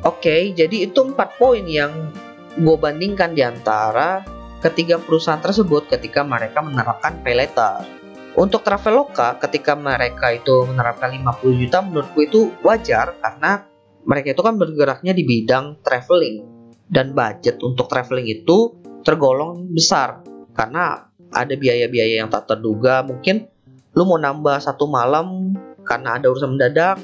oke 0.02 0.58
jadi 0.58 0.90
itu 0.90 1.00
empat 1.06 1.38
poin 1.38 1.62
yang 1.62 2.10
gue 2.58 2.78
bandingkan 2.78 3.38
di 3.38 3.46
antara 3.46 4.26
ketiga 4.66 4.98
perusahaan 4.98 5.42
tersebut 5.42 5.86
ketika 5.94 6.26
mereka 6.26 6.66
menerapkan 6.66 7.22
pay 7.22 7.38
letter 7.38 7.86
untuk 8.34 8.66
Traveloka 8.66 9.38
ketika 9.38 9.78
mereka 9.78 10.34
itu 10.34 10.66
menerapkan 10.66 11.14
50 11.14 11.62
juta 11.62 11.86
menurut 11.86 12.10
gue 12.18 12.26
itu 12.26 12.42
wajar 12.66 13.14
karena 13.22 13.70
mereka 14.04 14.36
itu 14.36 14.42
kan 14.44 14.56
bergeraknya 14.60 15.14
di 15.16 15.24
bidang 15.24 15.80
traveling. 15.84 16.52
Dan 16.84 17.16
budget 17.16 17.58
untuk 17.64 17.90
traveling 17.90 18.28
itu 18.30 18.78
tergolong 19.02 19.72
besar. 19.72 20.22
Karena 20.54 21.10
ada 21.34 21.54
biaya-biaya 21.58 22.22
yang 22.22 22.30
tak 22.30 22.46
terduga 22.46 23.02
mungkin 23.02 23.50
lu 23.98 24.06
mau 24.06 24.22
nambah 24.22 24.62
satu 24.62 24.86
malam 24.86 25.58
karena 25.82 26.22
ada 26.22 26.30
urusan 26.30 26.58
mendadak 26.58 27.02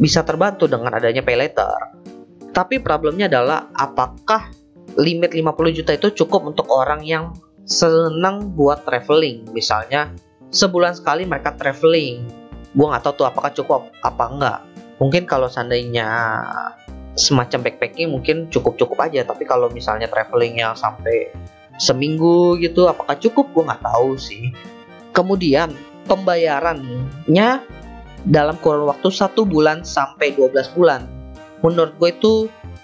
bisa 0.00 0.24
terbantu 0.24 0.64
dengan 0.64 0.96
adanya 0.96 1.20
pay 1.20 1.36
letter 1.36 1.76
tapi 2.50 2.82
problemnya 2.82 3.30
adalah 3.30 3.70
apakah 3.74 4.50
limit 4.98 5.30
50 5.34 5.78
juta 5.82 5.94
itu 5.94 6.24
cukup 6.24 6.50
untuk 6.50 6.66
orang 6.70 7.02
yang 7.06 7.34
senang 7.62 8.50
buat 8.58 8.82
traveling? 8.82 9.46
Misalnya 9.54 10.10
sebulan 10.50 10.98
sekali 10.98 11.22
mereka 11.26 11.54
traveling. 11.54 12.26
Gue 12.74 12.86
nggak 12.86 13.02
tahu 13.06 13.22
tuh 13.22 13.26
apakah 13.30 13.50
cukup 13.54 13.90
apa 14.02 14.24
enggak. 14.26 14.60
Mungkin 14.98 15.24
kalau 15.24 15.46
seandainya 15.46 16.06
semacam 17.14 17.66
backpacking 17.66 18.10
mungkin 18.10 18.50
cukup-cukup 18.50 18.98
aja. 19.06 19.22
Tapi 19.22 19.46
kalau 19.46 19.70
misalnya 19.70 20.10
travelingnya 20.10 20.74
sampai 20.74 21.30
seminggu 21.78 22.58
gitu 22.58 22.90
apakah 22.90 23.14
cukup? 23.18 23.50
Gue 23.54 23.64
nggak 23.70 23.82
tahu 23.86 24.18
sih. 24.18 24.50
Kemudian 25.14 25.74
pembayarannya 26.06 27.48
dalam 28.26 28.56
kurun 28.60 28.90
waktu 28.90 29.08
satu 29.08 29.46
bulan 29.46 29.86
sampai 29.86 30.34
12 30.34 30.76
bulan 30.76 31.19
menurut 31.60 31.96
gue 31.96 32.10
itu 32.12 32.34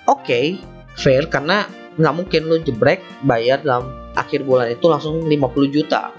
oke 0.08 0.24
okay, 0.24 0.60
fair 0.96 1.28
karena 1.28 1.68
nggak 1.96 2.14
mungkin 2.14 2.40
lu 2.48 2.60
jebrek 2.60 3.00
bayar 3.24 3.64
dalam 3.64 3.88
akhir 4.16 4.44
bulan 4.44 4.72
itu 4.72 4.86
langsung 4.88 5.24
50 5.24 5.74
juta. 5.74 6.12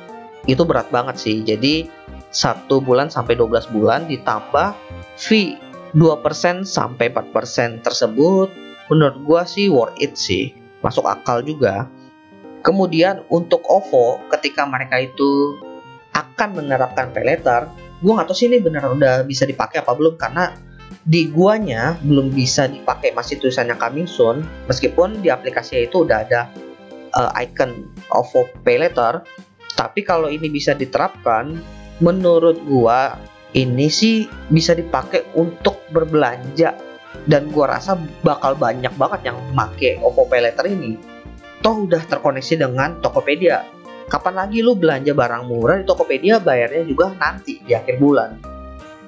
Itu 0.50 0.66
berat 0.66 0.90
banget 0.90 1.22
sih. 1.22 1.46
Jadi 1.46 1.86
satu 2.34 2.82
bulan 2.82 3.10
sampai 3.10 3.38
12 3.38 3.74
bulan 3.74 4.06
ditambah 4.10 4.74
fee 5.18 5.58
2% 5.96 6.68
sampai 6.68 7.10
4% 7.10 7.86
tersebut 7.86 8.50
menurut 8.92 9.18
gua 9.26 9.42
sih 9.46 9.70
worth 9.70 9.98
it 10.02 10.18
sih. 10.18 10.54
Masuk 10.82 11.06
akal 11.06 11.42
juga. 11.42 11.90
Kemudian 12.66 13.24
untuk 13.32 13.64
OVO 13.64 14.28
ketika 14.34 14.68
mereka 14.68 15.00
itu 15.00 15.56
akan 16.14 16.58
menerapkan 16.58 17.14
pay 17.14 17.22
letter 17.22 17.70
gua 18.02 18.22
nggak 18.22 18.28
tahu 18.30 18.38
sih 18.38 18.48
ini 18.50 18.62
benar 18.62 18.90
udah 18.94 19.26
bisa 19.26 19.46
dipakai 19.46 19.82
apa 19.82 19.94
belum 19.98 20.18
karena 20.22 20.54
di 21.08 21.32
guanya 21.32 21.96
belum 22.04 22.36
bisa 22.36 22.68
dipakai 22.68 23.16
masih 23.16 23.40
tulisannya 23.40 23.80
coming 23.80 24.06
soon 24.06 24.44
meskipun 24.68 25.24
di 25.24 25.32
aplikasi 25.32 25.88
itu 25.88 26.04
udah 26.04 26.28
ada 26.28 26.52
uh, 27.16 27.32
icon 27.40 27.88
OVO 28.12 28.52
pay 28.68 28.76
letter 28.76 29.24
tapi 29.78 30.02
kalau 30.02 30.26
ini 30.26 30.50
bisa 30.50 30.74
diterapkan, 30.74 31.62
menurut 32.02 32.58
gua 32.66 33.14
ini 33.54 33.94
sih 33.94 34.26
bisa 34.50 34.74
dipakai 34.74 35.30
untuk 35.38 35.86
berbelanja 35.94 36.74
dan 37.30 37.54
gua 37.54 37.78
rasa 37.78 37.94
bakal 38.26 38.58
banyak 38.58 38.90
banget 38.98 39.30
yang 39.30 39.38
make 39.54 40.02
OVO 40.02 40.26
Pay 40.26 40.42
Later 40.50 40.66
ini. 40.66 40.98
Toh 41.62 41.86
udah 41.86 42.02
terkoneksi 42.10 42.58
dengan 42.58 42.98
Tokopedia. 43.06 43.62
Kapan 44.10 44.34
lagi 44.34 44.66
lu 44.66 44.74
belanja 44.74 45.14
barang 45.14 45.46
murah 45.46 45.78
di 45.78 45.86
Tokopedia 45.86 46.42
bayarnya 46.42 46.84
juga 46.90 47.14
nanti 47.14 47.62
di 47.62 47.78
akhir 47.78 48.02
bulan. 48.02 48.57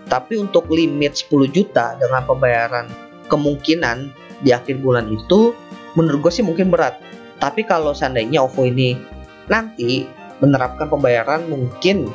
Tapi 0.09 0.41
untuk 0.41 0.67
limit 0.73 1.15
10 1.15 1.53
juta 1.53 1.93
dengan 2.01 2.25
pembayaran 2.25 2.89
kemungkinan 3.29 4.09
di 4.41 4.49
akhir 4.49 4.81
bulan 4.81 5.05
itu 5.13 5.53
menurut 5.93 6.27
gue 6.27 6.41
sih 6.41 6.45
mungkin 6.45 6.73
berat. 6.73 6.97
Tapi 7.37 7.63
kalau 7.63 7.93
seandainya 7.93 8.43
OVO 8.43 8.67
ini 8.67 8.97
nanti 9.47 10.03
menerapkan 10.41 10.89
pembayaran 10.89 11.47
mungkin 11.47 12.09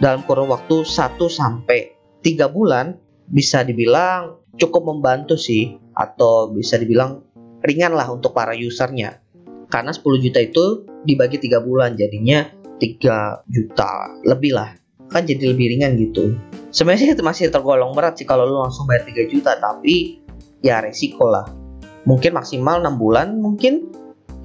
dalam 0.00 0.24
kurun 0.24 0.48
waktu 0.48 0.86
1 0.86 1.18
sampai 1.28 1.92
3 2.22 2.48
bulan 2.48 2.96
bisa 3.28 3.66
dibilang 3.66 4.40
cukup 4.56 4.88
membantu 4.88 5.36
sih 5.36 5.76
atau 5.92 6.50
bisa 6.50 6.80
dibilang 6.80 7.22
ringan 7.60 7.92
lah 7.92 8.08
untuk 8.08 8.32
para 8.32 8.56
usernya 8.56 9.20
karena 9.68 9.92
10 9.92 10.24
juta 10.24 10.40
itu 10.40 10.88
dibagi 11.04 11.36
3 11.38 11.60
bulan 11.60 11.94
jadinya 11.94 12.48
3 12.80 13.44
juta 13.46 14.18
lebih 14.24 14.56
lah 14.56 14.79
kan 15.10 15.26
jadi 15.26 15.52
lebih 15.52 15.76
ringan 15.76 15.98
gitu. 15.98 16.38
Sebenarnya 16.70 17.18
itu 17.18 17.22
masih 17.26 17.50
tergolong 17.50 17.92
berat 17.92 18.14
sih 18.16 18.26
kalau 18.26 18.46
lu 18.46 18.62
langsung 18.62 18.86
bayar 18.86 19.02
3 19.04 19.26
juta 19.26 19.58
tapi 19.58 20.22
ya 20.62 20.78
resiko 20.78 21.26
lah. 21.26 21.50
Mungkin 22.06 22.32
maksimal 22.32 22.78
6 22.80 22.96
bulan 22.96 23.34
mungkin 23.42 23.90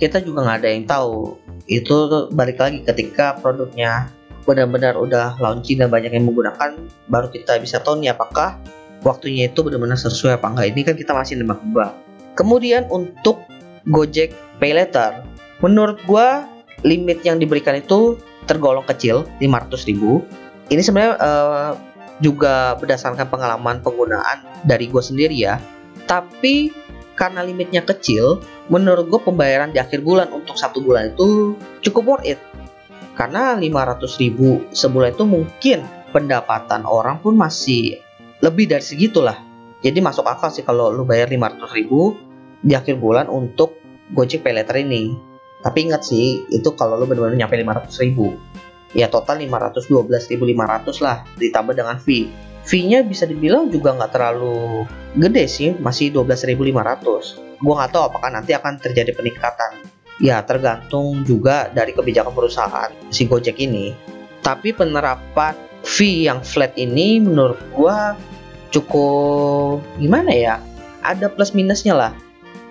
kita 0.02 0.20
juga 0.26 0.44
nggak 0.44 0.58
ada 0.66 0.70
yang 0.74 0.86
tahu. 0.90 1.38
Itu 1.70 2.30
balik 2.34 2.58
lagi 2.58 2.82
ketika 2.82 3.38
produknya 3.38 4.10
benar-benar 4.46 4.98
udah 4.98 5.42
launching 5.42 5.82
dan 5.82 5.90
banyak 5.90 6.14
yang 6.14 6.30
menggunakan 6.30 6.78
baru 7.10 7.34
kita 7.34 7.58
bisa 7.58 7.82
tahu 7.82 7.98
nih 7.98 8.14
apakah 8.14 8.62
waktunya 9.02 9.50
itu 9.50 9.66
benar-benar 9.66 9.98
sesuai 9.98 10.38
apa 10.38 10.54
enggak 10.54 10.68
ini 10.70 10.82
kan 10.86 10.96
kita 10.98 11.12
masih 11.18 11.42
nebak-nebak. 11.42 11.94
Kemudian 12.38 12.86
untuk 12.94 13.42
Gojek 13.90 14.34
Pay 14.62 14.78
Later 14.78 15.26
menurut 15.62 15.98
gua 16.06 16.46
limit 16.86 17.26
yang 17.26 17.42
diberikan 17.42 17.78
itu 17.78 18.22
tergolong 18.46 18.86
kecil 18.86 19.26
500 19.42 19.90
ribu 19.90 20.22
ini 20.70 20.82
sebenarnya 20.82 21.14
uh, 21.20 21.72
juga 22.24 22.80
berdasarkan 22.80 23.28
pengalaman 23.28 23.84
penggunaan 23.84 24.44
dari 24.64 24.88
gue 24.88 25.04
sendiri 25.04 25.36
ya 25.36 25.60
tapi 26.06 26.72
karena 27.16 27.42
limitnya 27.42 27.82
kecil, 27.82 28.44
menurut 28.68 29.08
gue 29.08 29.22
pembayaran 29.24 29.72
di 29.72 29.80
akhir 29.80 30.04
bulan 30.04 30.30
untuk 30.36 30.60
satu 30.60 30.84
bulan 30.84 31.16
itu 31.16 31.56
cukup 31.82 32.04
worth 32.20 32.28
it. 32.28 32.40
Karena 33.16 33.56
500 33.56 34.20
ribu 34.20 34.68
sebulan 34.76 35.16
itu 35.16 35.24
mungkin 35.24 35.88
pendapatan 36.12 36.84
orang 36.84 37.24
pun 37.24 37.40
masih 37.40 38.04
lebih 38.44 38.68
dari 38.68 38.84
segitulah. 38.84 39.40
Jadi 39.80 40.04
masuk 40.04 40.28
akal 40.28 40.52
sih 40.52 40.68
kalau 40.68 40.92
lu 40.92 41.08
bayar 41.08 41.32
500 41.32 41.72
ribu 41.72 42.20
di 42.60 42.76
akhir 42.76 43.00
bulan 43.00 43.32
untuk 43.32 43.80
Gojek 44.12 44.44
Pay 44.44 44.52
Later 44.60 44.76
ini. 44.84 45.16
Tapi 45.64 45.88
ingat 45.88 46.04
sih, 46.06 46.46
itu 46.52 46.70
kalau 46.76 47.00
lu 47.00 47.08
benar-benar 47.08 47.48
nyampe 47.48 47.56
500 47.58 48.04
ribu. 48.04 48.36
Ya 48.96 49.12
total 49.12 49.44
512.500 49.44 51.04
lah 51.04 51.28
ditambah 51.36 51.76
dengan 51.76 52.00
fee 52.00 52.32
fee-nya 52.66 53.06
bisa 53.06 53.30
dibilang 53.30 53.70
juga 53.70 53.94
nggak 53.94 54.12
terlalu 54.12 54.84
gede 55.16 55.46
sih, 55.46 55.70
masih 55.78 56.12
12.500. 56.12 57.62
Gua 57.62 57.74
nggak 57.80 57.92
tahu 57.94 58.04
apakah 58.12 58.30
nanti 58.34 58.52
akan 58.58 58.82
terjadi 58.82 59.14
peningkatan. 59.16 59.86
Ya 60.20 60.42
tergantung 60.42 61.24
juga 61.24 61.70
dari 61.72 61.94
kebijakan 61.94 62.34
perusahaan 62.34 62.90
si 63.14 63.30
Gojek 63.30 63.62
ini. 63.62 63.94
Tapi 64.42 64.74
penerapan 64.74 65.56
fee 65.86 66.26
yang 66.26 66.42
flat 66.42 66.74
ini 66.76 67.22
menurut 67.22 67.62
gua 67.72 68.18
cukup 68.74 69.80
gimana 70.02 70.34
ya? 70.34 70.56
Ada 71.06 71.30
plus 71.30 71.54
minusnya 71.54 71.94
lah. 71.94 72.14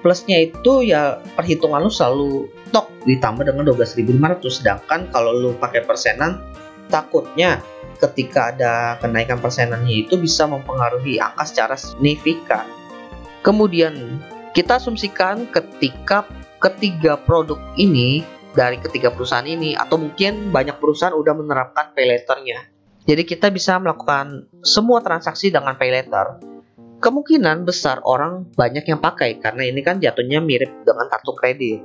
Plusnya 0.03 0.43
itu 0.45 0.85
ya 0.85 1.23
perhitungan 1.39 1.81
lu 1.81 1.89
selalu 1.89 2.51
tok 2.75 2.91
ditambah 3.07 3.47
dengan 3.47 3.63
12.500 3.71 4.43
sedangkan 4.51 5.01
kalau 5.15 5.31
lu 5.31 5.51
pakai 5.55 5.87
persenan 5.87 6.43
takutnya 6.91 7.63
ketika 8.03 8.51
ada 8.51 8.99
kenaikan 8.99 9.39
persenannya 9.39 10.05
itu 10.05 10.19
bisa 10.19 10.45
mempengaruhi 10.51 11.23
angka 11.23 11.45
secara 11.47 11.79
signifikan. 11.79 12.67
Kemudian 13.47 14.19
kita 14.53 14.83
asumsikan 14.83 15.47
ketika 15.49 16.27
ketiga 16.59 17.15
produk 17.15 17.61
ini 17.79 18.27
dari 18.55 18.79
ketiga 18.79 19.11
perusahaan 19.11 19.45
ini 19.45 19.75
atau 19.75 19.99
mungkin 19.99 20.55
banyak 20.55 20.79
perusahaan 20.79 21.13
udah 21.13 21.35
menerapkan 21.35 21.93
pay 21.93 22.07
letternya. 22.07 22.71
Jadi 23.05 23.23
kita 23.29 23.53
bisa 23.53 23.77
melakukan 23.77 24.49
semua 24.65 25.05
transaksi 25.05 25.53
dengan 25.53 25.77
pay 25.77 25.93
letter. 25.93 26.41
Kemungkinan 27.05 27.69
besar 27.69 28.01
orang 28.01 28.49
banyak 28.57 28.89
yang 28.89 28.97
pakai 28.97 29.37
karena 29.37 29.69
ini 29.69 29.85
kan 29.85 30.01
jatuhnya 30.01 30.41
mirip 30.41 30.73
dengan 30.89 31.13
kartu 31.13 31.37
kredit. 31.37 31.85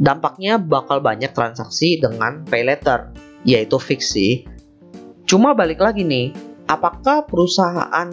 Dampaknya 0.00 0.56
bakal 0.56 1.04
banyak 1.04 1.36
transaksi 1.36 2.00
dengan 2.00 2.44
pay 2.48 2.64
letter, 2.64 3.12
yaitu 3.44 3.76
fix 3.76 4.16
sih. 4.16 4.48
Cuma 5.28 5.52
balik 5.52 5.80
lagi 5.80 6.02
nih, 6.02 6.32
apakah 6.68 7.28
perusahaan 7.28 8.08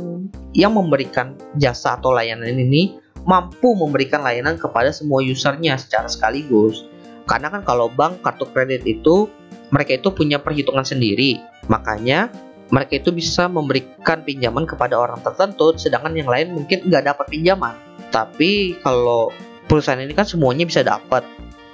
yang 0.51 0.71
memberikan 0.75 1.39
jasa 1.55 1.95
atau 1.95 2.12
layanan 2.12 2.55
ini 2.55 3.00
mampu 3.24 3.75
memberikan 3.75 4.24
layanan 4.24 4.59
kepada 4.59 4.91
semua 4.91 5.24
usernya 5.24 5.79
secara 5.79 6.07
sekaligus? 6.12 6.83
Karena 7.29 7.53
kan 7.53 7.62
kalau 7.62 7.88
bank 7.88 8.25
kartu 8.25 8.50
kredit 8.50 8.83
itu 8.83 9.29
mereka 9.69 10.01
itu 10.01 10.09
punya 10.09 10.41
perhitungan 10.41 10.81
sendiri, 10.81 11.38
makanya 11.69 12.33
mereka 12.69 13.01
itu 13.01 13.09
bisa 13.13 13.50
memberikan 13.50 14.21
pinjaman 14.21 14.65
kepada 14.65 14.98
orang 14.98 15.21
tertentu, 15.21 15.74
sedangkan 15.77 16.13
yang 16.13 16.29
lain 16.29 16.53
mungkin 16.53 16.89
nggak 16.89 17.05
dapat 17.05 17.25
pinjaman. 17.29 17.74
Tapi 18.09 18.77
kalau 18.81 19.29
perusahaan 19.69 20.01
ini 20.01 20.13
kan 20.17 20.25
semuanya 20.25 20.65
bisa 20.65 20.81
dapat. 20.81 21.21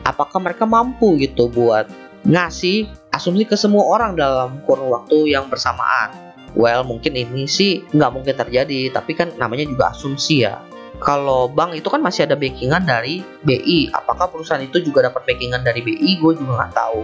Apakah 0.05 0.37
mereka 0.37 0.69
mampu 0.69 1.17
gitu 1.17 1.49
buat 1.49 1.89
ngasih 2.25 2.87
asumsi 3.09 3.43
ke 3.49 3.57
semua 3.57 3.89
orang 3.89 4.13
dalam 4.13 4.61
kurun 4.63 4.93
waktu 4.93 5.33
yang 5.33 5.49
bersamaan. 5.49 6.13
Well, 6.55 6.87
mungkin 6.87 7.19
ini 7.19 7.51
sih 7.51 7.83
nggak 7.91 8.11
mungkin 8.15 8.35
terjadi, 8.39 8.93
tapi 8.95 9.11
kan 9.17 9.35
namanya 9.35 9.67
juga 9.67 9.91
asumsi 9.91 10.47
ya. 10.47 10.63
Kalau 11.03 11.51
bank 11.51 11.75
itu 11.75 11.91
kan 11.91 11.99
masih 11.99 12.23
ada 12.23 12.39
backingan 12.39 12.87
dari 12.87 13.19
BI. 13.43 13.91
Apakah 13.91 14.31
perusahaan 14.31 14.63
itu 14.63 14.79
juga 14.79 15.11
dapat 15.11 15.27
backingan 15.27 15.67
dari 15.67 15.83
BI? 15.83 16.15
Gue 16.23 16.39
juga 16.39 16.63
nggak 16.63 16.73
tahu. 16.73 17.01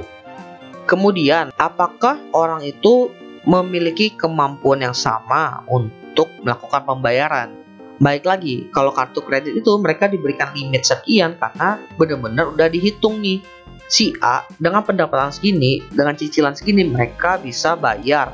Kemudian, 0.87 1.51
apakah 1.59 2.15
orang 2.31 2.63
itu 2.63 3.11
memiliki 3.43 4.15
kemampuan 4.15 4.79
yang 4.79 4.95
sama 4.95 5.67
untuk 5.67 6.31
melakukan 6.39 6.87
pembayaran? 6.87 7.60
Baik 8.01 8.25
lagi, 8.25 8.65
kalau 8.73 8.89
kartu 8.89 9.21
kredit 9.21 9.61
itu 9.61 9.69
mereka 9.77 10.09
diberikan 10.09 10.49
limit 10.57 10.81
sekian 10.81 11.37
karena 11.37 11.77
benar-benar 12.01 12.49
udah 12.49 12.65
dihitung 12.65 13.21
nih. 13.21 13.45
Si 13.85 14.17
A 14.25 14.41
dengan 14.57 14.81
pendapatan 14.81 15.29
segini, 15.29 15.85
dengan 15.93 16.17
cicilan 16.17 16.57
segini 16.57 16.81
mereka 16.81 17.37
bisa 17.37 17.77
bayar. 17.77 18.33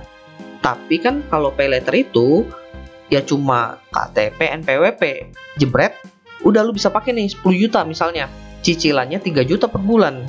Tapi 0.63 1.03
kan 1.03 1.19
kalau 1.27 1.51
pay 1.51 1.67
letter 1.67 1.99
itu 1.99 2.47
ya 3.11 3.19
cuma 3.19 3.83
KTP, 3.91 4.39
NPWP, 4.63 5.35
jebret, 5.59 5.99
udah 6.47 6.63
lu 6.63 6.71
bisa 6.71 6.87
pakai 6.87 7.11
nih 7.11 7.27
10 7.27 7.43
juta 7.67 7.83
misalnya. 7.83 8.31
Cicilannya 8.63 9.19
3 9.19 9.43
juta 9.43 9.67
per 9.67 9.83
bulan. 9.83 10.23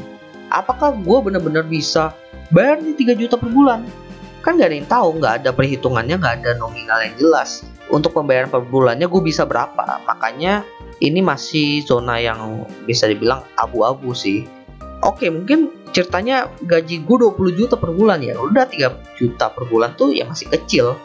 Apakah 0.50 0.98
gue 0.98 1.18
bener-bener 1.22 1.62
bisa 1.62 2.10
bayar 2.50 2.82
nih 2.82 3.14
3 3.14 3.14
juta 3.14 3.38
per 3.38 3.54
bulan? 3.54 3.86
Kan 4.42 4.58
gak 4.58 4.74
ada 4.74 4.76
yang 4.82 4.90
tahu, 4.90 5.08
nggak 5.22 5.34
ada 5.44 5.50
perhitungannya, 5.54 6.16
nggak 6.18 6.34
ada 6.42 6.50
nominal 6.58 6.98
yang 7.06 7.14
jelas 7.20 7.62
untuk 7.88 8.12
pembayaran 8.16 8.52
per 8.52 8.64
bulannya 8.64 9.08
gue 9.08 9.22
bisa 9.24 9.48
berapa? 9.48 10.04
Makanya 10.04 10.64
ini 11.00 11.20
masih 11.22 11.84
zona 11.84 12.20
yang 12.20 12.68
bisa 12.84 13.08
dibilang 13.08 13.44
abu-abu 13.56 14.12
sih. 14.12 14.44
Oke 15.00 15.30
mungkin 15.30 15.70
ceritanya 15.94 16.50
gaji 16.66 17.06
gue 17.06 17.16
20 17.30 17.58
juta 17.58 17.74
per 17.78 17.94
bulan 17.94 18.20
ya. 18.20 18.34
Udah 18.36 18.66
3 18.66 19.16
juta 19.16 19.50
per 19.52 19.64
bulan 19.70 19.94
tuh 19.94 20.12
ya 20.12 20.26
masih 20.26 20.50
kecil. 20.50 20.98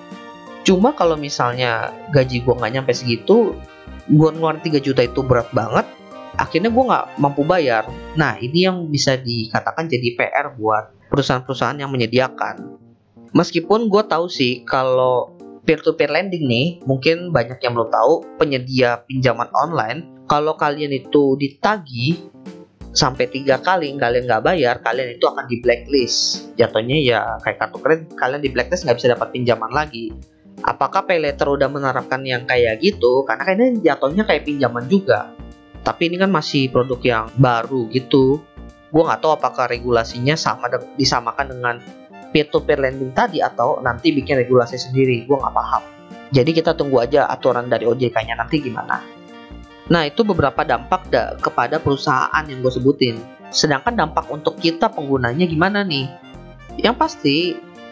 Cuma 0.64 0.96
kalau 0.96 1.20
misalnya 1.20 1.92
gaji 2.12 2.42
gue 2.42 2.54
nggak 2.56 2.74
nyampe 2.80 2.92
segitu 2.96 3.56
gue 4.04 4.30
ngeluarin 4.36 4.60
3 4.60 4.84
juta 4.84 5.00
itu 5.00 5.24
berat 5.24 5.48
banget 5.56 5.88
akhirnya 6.38 6.70
gue 6.74 6.84
nggak 6.84 7.06
mampu 7.22 7.46
bayar. 7.46 7.86
Nah 8.18 8.38
ini 8.42 8.66
yang 8.66 8.90
bisa 8.90 9.18
dikatakan 9.18 9.86
jadi 9.86 10.18
PR 10.18 10.54
buat 10.58 11.10
perusahaan-perusahaan 11.14 11.78
yang 11.78 11.94
menyediakan. 11.94 12.82
Meskipun 13.34 13.90
gue 13.90 14.04
tahu 14.06 14.30
sih 14.30 14.62
kalau 14.66 15.34
peer-to-peer 15.64 16.12
lending 16.12 16.46
nih, 16.46 16.68
mungkin 16.84 17.32
banyak 17.32 17.60
yang 17.64 17.74
belum 17.76 17.90
tahu 17.92 18.14
penyedia 18.40 19.04
pinjaman 19.08 19.48
online. 19.56 20.28
Kalau 20.28 20.56
kalian 20.56 20.92
itu 20.92 21.36
ditagi 21.40 22.20
sampai 22.94 23.26
tiga 23.28 23.58
kali 23.60 23.96
kalian 23.98 24.30
nggak 24.30 24.44
bayar, 24.44 24.80
kalian 24.84 25.18
itu 25.18 25.26
akan 25.26 25.50
di 25.50 25.58
blacklist. 25.60 26.52
Jatuhnya 26.56 26.98
ya 27.02 27.20
kayak 27.42 27.58
kartu 27.60 27.78
kredit, 27.82 28.08
kalian 28.16 28.42
di 28.44 28.50
blacklist 28.54 28.86
nggak 28.86 28.98
bisa 29.02 29.10
dapat 29.12 29.28
pinjaman 29.34 29.72
lagi. 29.74 30.14
Apakah 30.64 31.04
Paylater 31.04 31.50
udah 31.50 31.68
menerapkan 31.68 32.24
yang 32.24 32.48
kayak 32.48 32.80
gitu? 32.80 33.28
Karena 33.28 33.44
kayaknya 33.44 33.68
jatuhnya 33.84 34.24
kayak 34.24 34.48
pinjaman 34.48 34.88
juga. 34.88 35.36
Tapi 35.84 36.08
ini 36.08 36.16
kan 36.16 36.32
masih 36.32 36.72
produk 36.72 37.00
yang 37.04 37.26
baru 37.36 37.92
gitu. 37.92 38.40
Gue 38.88 39.04
nggak 39.04 39.20
tahu 39.20 39.36
apakah 39.36 39.68
regulasinya 39.68 40.40
sama 40.40 40.72
disamakan 40.96 41.52
dengan 41.52 41.76
peer-to-peer 42.34 42.82
lending 42.82 43.14
tadi 43.14 43.40
atau 43.40 43.78
nanti 43.86 44.10
bikin 44.10 44.42
regulasi 44.42 44.76
sendiri. 44.82 45.30
Gue 45.30 45.38
nggak 45.38 45.54
paham. 45.54 45.84
Jadi 46.34 46.50
kita 46.50 46.74
tunggu 46.74 47.06
aja 47.06 47.30
aturan 47.30 47.70
dari 47.70 47.86
OJK-nya 47.86 48.34
nanti 48.34 48.58
gimana. 48.58 48.98
Nah 49.94 50.02
itu 50.10 50.26
beberapa 50.26 50.66
dampak 50.66 51.14
da 51.14 51.38
kepada 51.38 51.78
perusahaan 51.78 52.44
yang 52.50 52.66
gue 52.66 52.74
sebutin. 52.74 53.22
Sedangkan 53.54 53.94
dampak 53.94 54.26
untuk 54.34 54.58
kita 54.58 54.90
penggunanya 54.90 55.46
gimana 55.46 55.86
nih? 55.86 56.10
Yang 56.82 56.96
pasti 56.98 57.38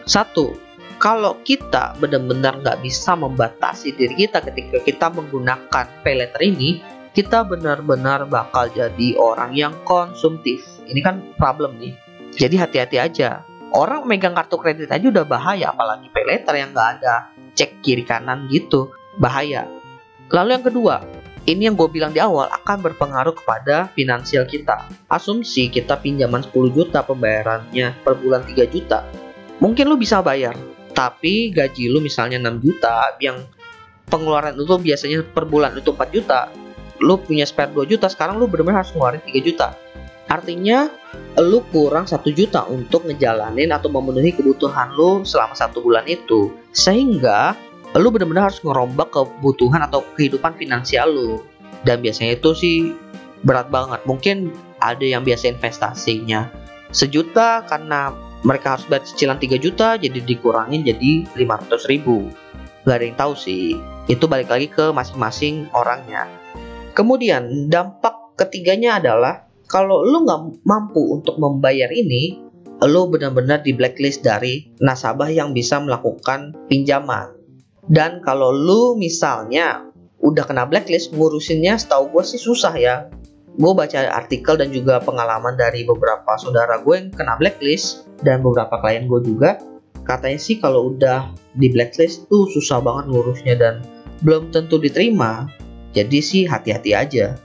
satu 0.02 0.58
kalau 0.98 1.38
kita 1.46 1.94
benar-benar 2.02 2.58
nggak 2.62 2.82
bisa 2.82 3.14
membatasi 3.14 3.94
diri 3.94 4.26
kita 4.26 4.42
ketika 4.42 4.82
kita 4.82 5.06
menggunakan 5.14 5.86
pay 6.02 6.14
letter 6.18 6.42
ini 6.42 6.82
kita 7.12 7.44
benar-benar 7.44 8.24
bakal 8.26 8.66
jadi 8.72 9.14
orang 9.20 9.52
yang 9.52 9.74
konsumtif. 9.84 10.64
Ini 10.88 10.98
kan 11.04 11.22
problem 11.36 11.78
nih. 11.78 11.94
Jadi 12.32 12.56
hati-hati 12.56 12.96
aja 12.96 13.44
orang 13.72 14.04
megang 14.04 14.36
kartu 14.36 14.56
kredit 14.60 14.88
aja 14.92 15.06
udah 15.08 15.24
bahaya 15.24 15.72
apalagi 15.72 16.08
pay 16.12 16.24
letter 16.28 16.54
yang 16.56 16.70
nggak 16.76 16.88
ada 17.00 17.32
cek 17.56 17.84
kiri 17.84 18.04
kanan 18.04 18.48
gitu 18.48 18.92
bahaya. 19.20 19.68
Lalu 20.32 20.48
yang 20.60 20.64
kedua 20.64 20.96
ini 21.44 21.66
yang 21.66 21.74
gue 21.74 21.90
bilang 21.90 22.14
di 22.14 22.22
awal 22.22 22.46
akan 22.48 22.78
berpengaruh 22.86 23.34
kepada 23.34 23.90
finansial 23.98 24.46
kita. 24.46 24.86
Asumsi 25.10 25.66
kita 25.68 25.98
pinjaman 25.98 26.46
10 26.46 26.54
juta 26.70 27.02
pembayarannya 27.02 27.98
per 28.06 28.14
bulan 28.14 28.46
3 28.46 28.62
juta 28.70 29.02
mungkin 29.62 29.86
lu 29.86 29.94
bisa 29.94 30.18
bayar 30.18 30.58
tapi 30.90 31.54
gaji 31.54 31.86
lu 31.86 32.02
misalnya 32.02 32.42
6 32.42 32.66
juta 32.66 33.14
yang 33.22 33.46
pengeluaran 34.10 34.58
itu 34.58 34.66
biasanya 34.66 35.22
per 35.22 35.46
bulan 35.46 35.78
itu 35.78 35.94
4 35.94 36.02
juta 36.10 36.50
lu 36.98 37.14
punya 37.22 37.46
spare 37.46 37.70
2 37.70 37.86
juta 37.86 38.10
sekarang 38.10 38.42
lu 38.42 38.50
benar-benar 38.50 38.82
harus 38.82 38.90
ngeluarin 38.90 39.22
3 39.22 39.38
juta 39.46 39.78
Artinya 40.32 40.88
lu 41.36 41.60
kurang 41.68 42.08
satu 42.08 42.32
juta 42.32 42.64
untuk 42.72 43.04
ngejalanin 43.04 43.68
atau 43.68 43.92
memenuhi 43.92 44.32
kebutuhan 44.32 44.96
lu 44.96 45.28
selama 45.28 45.52
satu 45.52 45.84
bulan 45.84 46.08
itu. 46.08 46.48
Sehingga 46.72 47.52
lu 48.00 48.08
benar-benar 48.08 48.48
harus 48.48 48.64
ngerombak 48.64 49.12
kebutuhan 49.12 49.84
atau 49.84 50.00
kehidupan 50.16 50.56
finansial 50.56 51.12
lu. 51.12 51.44
Dan 51.84 52.00
biasanya 52.00 52.40
itu 52.40 52.56
sih 52.56 52.76
berat 53.44 53.68
banget. 53.68 54.00
Mungkin 54.08 54.56
ada 54.80 55.04
yang 55.04 55.20
biasa 55.20 55.52
investasinya 55.52 56.48
sejuta 56.88 57.68
karena 57.68 58.16
mereka 58.40 58.76
harus 58.76 58.88
bayar 58.88 59.04
cicilan 59.04 59.36
3 59.36 59.60
juta 59.60 59.88
jadi 60.00 60.18
dikurangin 60.24 60.80
jadi 60.80 61.28
500 61.36 61.92
ribu. 61.92 62.32
Gak 62.88 62.96
ada 62.98 63.04
yang 63.04 63.18
tahu 63.20 63.34
sih. 63.36 63.76
Itu 64.08 64.26
balik 64.26 64.48
lagi 64.48 64.66
ke 64.72 64.90
masing-masing 64.96 65.68
orangnya. 65.76 66.26
Kemudian 66.96 67.68
dampak 67.68 68.34
ketiganya 68.34 68.98
adalah 68.98 69.51
kalau 69.72 70.04
lu 70.04 70.28
nggak 70.28 70.68
mampu 70.68 71.00
untuk 71.16 71.40
membayar 71.40 71.88
ini, 71.88 72.36
lu 72.84 73.08
benar-benar 73.08 73.64
di 73.64 73.72
blacklist 73.72 74.20
dari 74.20 74.68
nasabah 74.84 75.32
yang 75.32 75.56
bisa 75.56 75.80
melakukan 75.80 76.52
pinjaman. 76.68 77.32
Dan 77.88 78.20
kalau 78.20 78.52
lu 78.52 79.00
misalnya 79.00 79.88
udah 80.20 80.44
kena 80.44 80.68
blacklist, 80.68 81.16
ngurusinnya 81.16 81.80
setahu 81.80 82.12
gue 82.12 82.22
sih 82.22 82.38
susah 82.38 82.76
ya. 82.76 83.08
Gue 83.56 83.72
baca 83.72 84.12
artikel 84.12 84.60
dan 84.60 84.68
juga 84.76 85.00
pengalaman 85.00 85.56
dari 85.56 85.88
beberapa 85.88 86.36
saudara 86.36 86.84
gue 86.84 86.92
yang 86.92 87.08
kena 87.08 87.40
blacklist 87.40 88.04
dan 88.20 88.44
beberapa 88.44 88.76
klien 88.76 89.08
gue 89.08 89.24
juga. 89.24 89.56
Katanya 90.04 90.36
sih 90.36 90.60
kalau 90.60 90.92
udah 90.92 91.32
di 91.56 91.72
blacklist 91.72 92.28
tuh 92.28 92.44
susah 92.52 92.84
banget 92.84 93.08
ngurusnya 93.08 93.56
dan 93.56 93.74
belum 94.20 94.52
tentu 94.52 94.76
diterima. 94.76 95.48
Jadi 95.96 96.18
sih 96.24 96.42
hati-hati 96.44 96.92
aja 96.96 97.36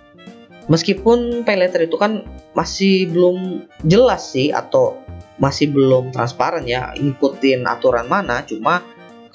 meskipun 0.68 1.48
pay 1.48 1.60
itu 1.60 1.98
kan 1.98 2.24
masih 2.56 3.08
belum 3.12 3.68
jelas 3.88 4.32
sih 4.36 4.52
atau 4.52 5.00
masih 5.38 5.72
belum 5.72 6.12
transparan 6.12 6.66
ya 6.66 6.92
ikutin 6.98 7.64
aturan 7.64 8.10
mana 8.10 8.44
cuma 8.44 8.84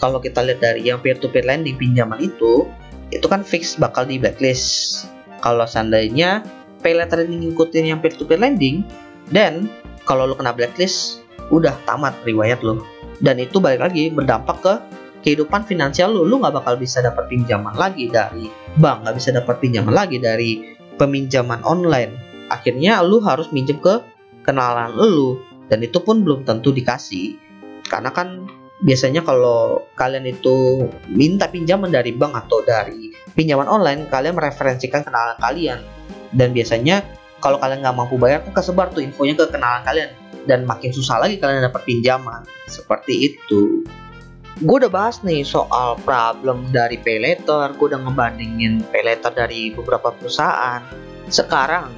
kalau 0.03 0.19
kita 0.19 0.43
lihat 0.43 0.59
dari 0.59 0.91
yang 0.91 0.99
peer 0.99 1.15
to 1.15 1.31
peer 1.31 1.47
lending 1.47 1.79
pinjaman 1.79 2.19
itu 2.19 2.67
itu 3.13 3.27
kan 3.29 3.45
fix 3.45 3.77
bakal 3.77 4.09
di 4.09 4.17
blacklist. 4.17 5.05
Kalau 5.45 5.69
seandainya 5.69 6.43
pay 6.83 6.97
ini 6.97 7.47
ngikutin 7.47 7.85
yang 7.95 8.03
peer 8.03 8.17
to 8.19 8.27
peer 8.27 8.43
lending 8.43 8.83
dan 9.31 9.71
kalau 10.03 10.27
lo 10.27 10.35
kena 10.35 10.51
blacklist 10.51 11.23
udah 11.55 11.77
tamat 11.87 12.17
riwayat 12.27 12.59
lo 12.67 12.83
dan 13.23 13.39
itu 13.39 13.63
balik 13.63 13.87
lagi 13.87 14.11
berdampak 14.11 14.59
ke 14.59 14.75
kehidupan 15.23 15.63
finansial 15.63 16.11
lo 16.11 16.27
lo 16.27 16.43
nggak 16.43 16.59
bakal 16.59 16.75
bisa 16.75 16.99
dapat 16.99 17.31
pinjaman 17.31 17.77
lagi 17.79 18.11
dari 18.11 18.51
bank 18.83 19.07
nggak 19.07 19.15
bisa 19.15 19.31
dapat 19.31 19.63
pinjaman 19.63 19.95
lagi 19.95 20.19
dari 20.19 20.75
peminjaman 20.97 21.61
online. 21.65 22.17
Akhirnya 22.53 23.01
lu 23.01 23.23
harus 23.25 23.49
minjem 23.55 23.81
ke 23.81 24.03
kenalan 24.45 24.93
lu 24.93 25.41
dan 25.73 25.81
itu 25.81 26.03
pun 26.05 26.21
belum 26.21 26.45
tentu 26.45 26.75
dikasih. 26.75 27.39
Karena 27.89 28.13
kan 28.13 28.45
biasanya 28.83 29.23
kalau 29.23 29.87
kalian 29.95 30.27
itu 30.29 30.87
minta 31.09 31.49
pinjaman 31.49 31.89
dari 31.89 32.13
bank 32.13 32.35
atau 32.35 32.61
dari 32.67 33.15
pinjaman 33.33 33.71
online, 33.71 34.11
kalian 34.11 34.37
mereferensikan 34.37 35.07
kenalan 35.07 35.39
kalian. 35.41 35.81
Dan 36.33 36.53
biasanya 36.53 37.05
kalau 37.41 37.57
kalian 37.57 37.81
nggak 37.85 37.97
mampu 37.97 38.17
bayar 38.21 38.45
kan 38.45 38.53
kesebar 38.53 38.93
tuh 38.93 39.01
infonya 39.01 39.35
ke 39.37 39.45
kenalan 39.49 39.83
kalian 39.85 40.11
dan 40.45 40.67
makin 40.67 40.91
susah 40.91 41.23
lagi 41.23 41.39
kalian 41.39 41.65
dapat 41.65 41.83
pinjaman. 41.89 42.43
Seperti 42.69 43.33
itu 43.33 43.87
gue 44.61 44.77
udah 44.85 44.93
bahas 44.93 45.25
nih 45.25 45.47
soal 45.47 45.97
problem 46.05 46.69
dari 46.69 47.01
pay 47.01 47.23
gue 47.23 47.87
udah 47.89 48.01
ngebandingin 48.05 48.85
pay 48.93 49.05
dari 49.33 49.73
beberapa 49.73 50.13
perusahaan. 50.13 50.85
Sekarang, 51.33 51.89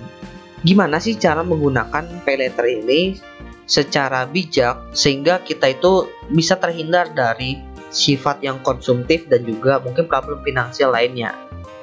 gimana 0.63 1.03
sih 1.03 1.19
cara 1.19 1.43
menggunakan 1.43 2.23
pay 2.23 2.39
ini 2.63 3.19
secara 3.65 4.29
bijak 4.29 4.95
sehingga 4.95 5.41
kita 5.43 5.75
itu 5.75 6.07
bisa 6.31 6.61
terhindar 6.61 7.11
dari 7.11 7.59
sifat 7.91 8.43
yang 8.45 8.61
konsumtif 8.63 9.27
dan 9.27 9.43
juga 9.43 9.81
mungkin 9.83 10.07
problem 10.07 10.43
finansial 10.45 10.93
lainnya. 10.95 11.35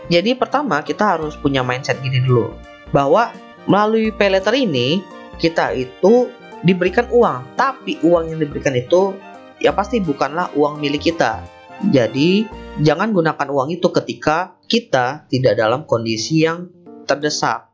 Jadi 0.07 0.35
pertama 0.35 0.83
kita 0.83 1.17
harus 1.17 1.39
punya 1.39 1.63
mindset 1.63 1.97
gini 2.03 2.19
dulu, 2.19 2.51
bahwa 2.91 3.31
Melalui 3.69 4.09
pay 4.09 4.33
ini, 4.57 5.05
kita 5.37 5.73
itu 5.77 6.33
diberikan 6.65 7.05
uang, 7.13 7.53
tapi 7.57 8.01
uang 8.01 8.33
yang 8.33 8.39
diberikan 8.41 8.73
itu 8.73 9.13
ya 9.61 9.71
pasti 9.71 10.01
bukanlah 10.01 10.51
uang 10.57 10.81
milik 10.81 11.13
kita. 11.13 11.45
Jadi, 11.93 12.45
jangan 12.81 13.13
gunakan 13.13 13.47
uang 13.49 13.69
itu 13.73 13.89
ketika 13.89 14.57
kita 14.65 15.25
tidak 15.29 15.57
dalam 15.57 15.85
kondisi 15.85 16.45
yang 16.45 16.69
terdesak. 17.09 17.69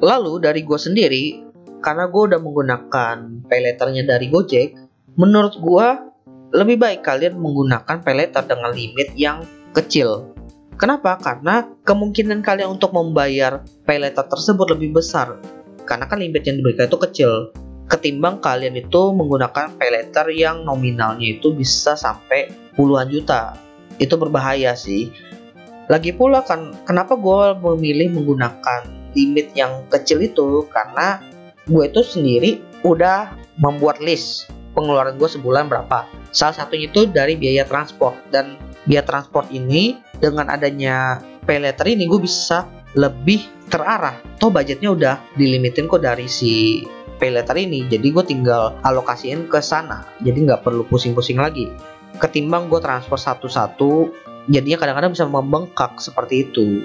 Lalu 0.00 0.40
dari 0.40 0.64
gue 0.64 0.78
sendiri, 0.80 1.24
karena 1.84 2.08
gue 2.08 2.22
udah 2.32 2.40
menggunakan 2.40 3.16
pay 3.44 3.60
dari 4.04 4.26
Gojek, 4.32 4.68
menurut 5.20 5.54
gue 5.60 5.86
lebih 6.56 6.76
baik 6.80 7.00
kalian 7.04 7.36
menggunakan 7.36 8.00
pay 8.00 8.28
dengan 8.32 8.72
limit 8.72 9.12
yang 9.16 9.44
kecil. 9.76 10.32
Kenapa? 10.74 11.20
Karena 11.20 11.68
kemungkinan 11.84 12.40
kalian 12.40 12.80
untuk 12.80 12.96
membayar 12.96 13.62
pay 13.84 14.00
tersebut 14.00 14.72
lebih 14.74 14.96
besar. 14.96 15.38
Karena 15.84 16.08
kan 16.08 16.16
limit 16.16 16.42
yang 16.48 16.58
diberikan 16.58 16.88
itu 16.88 16.98
kecil. 16.98 17.32
Ketimbang 17.84 18.40
kalian 18.40 18.80
itu 18.80 19.12
menggunakan 19.12 19.76
pay 19.76 19.92
yang 20.32 20.64
nominalnya 20.64 21.36
itu 21.36 21.52
bisa 21.52 21.94
sampai 21.94 22.48
puluhan 22.72 23.12
juta. 23.12 23.60
Itu 24.00 24.16
berbahaya 24.16 24.72
sih. 24.72 25.12
Lagi 25.92 26.16
pula 26.16 26.40
kan 26.40 26.72
kenapa 26.88 27.12
gue 27.20 27.60
memilih 27.60 28.16
menggunakan 28.16 28.88
limit 29.12 29.52
yang 29.52 29.84
kecil 29.92 30.24
itu 30.24 30.64
karena 30.72 31.20
gue 31.68 31.84
itu 31.84 32.00
sendiri 32.00 32.64
udah 32.84 33.36
membuat 33.60 34.00
list 34.00 34.48
pengeluaran 34.72 35.20
gue 35.20 35.28
sebulan 35.28 35.68
berapa. 35.68 36.08
Salah 36.34 36.56
satunya 36.56 36.90
itu 36.90 37.06
dari 37.06 37.38
biaya 37.38 37.68
transport 37.68 38.16
dan 38.32 38.58
biaya 38.88 39.06
transport 39.06 39.48
ini 39.52 40.00
dengan 40.18 40.50
adanya 40.50 41.22
pay 41.44 41.60
ini 41.60 42.08
gue 42.08 42.20
bisa 42.20 42.64
lebih 42.96 43.44
terarah. 43.70 44.18
Toh 44.40 44.50
budgetnya 44.50 44.90
udah 44.90 45.14
dilimitin 45.38 45.86
kok 45.86 46.02
dari 46.02 46.26
si 46.26 46.82
pay 47.32 47.64
ini. 47.64 47.88
Jadi 47.88 48.06
gue 48.12 48.24
tinggal 48.26 48.76
alokasiin 48.84 49.48
ke 49.48 49.64
sana. 49.64 50.04
Jadi 50.20 50.44
nggak 50.44 50.60
perlu 50.60 50.84
pusing-pusing 50.84 51.40
lagi. 51.40 51.72
Ketimbang 52.20 52.68
gue 52.68 52.78
transfer 52.84 53.16
satu-satu, 53.16 54.12
jadinya 54.52 54.84
kadang-kadang 54.84 55.12
bisa 55.16 55.24
membengkak 55.24 55.96
seperti 55.96 56.50
itu. 56.50 56.84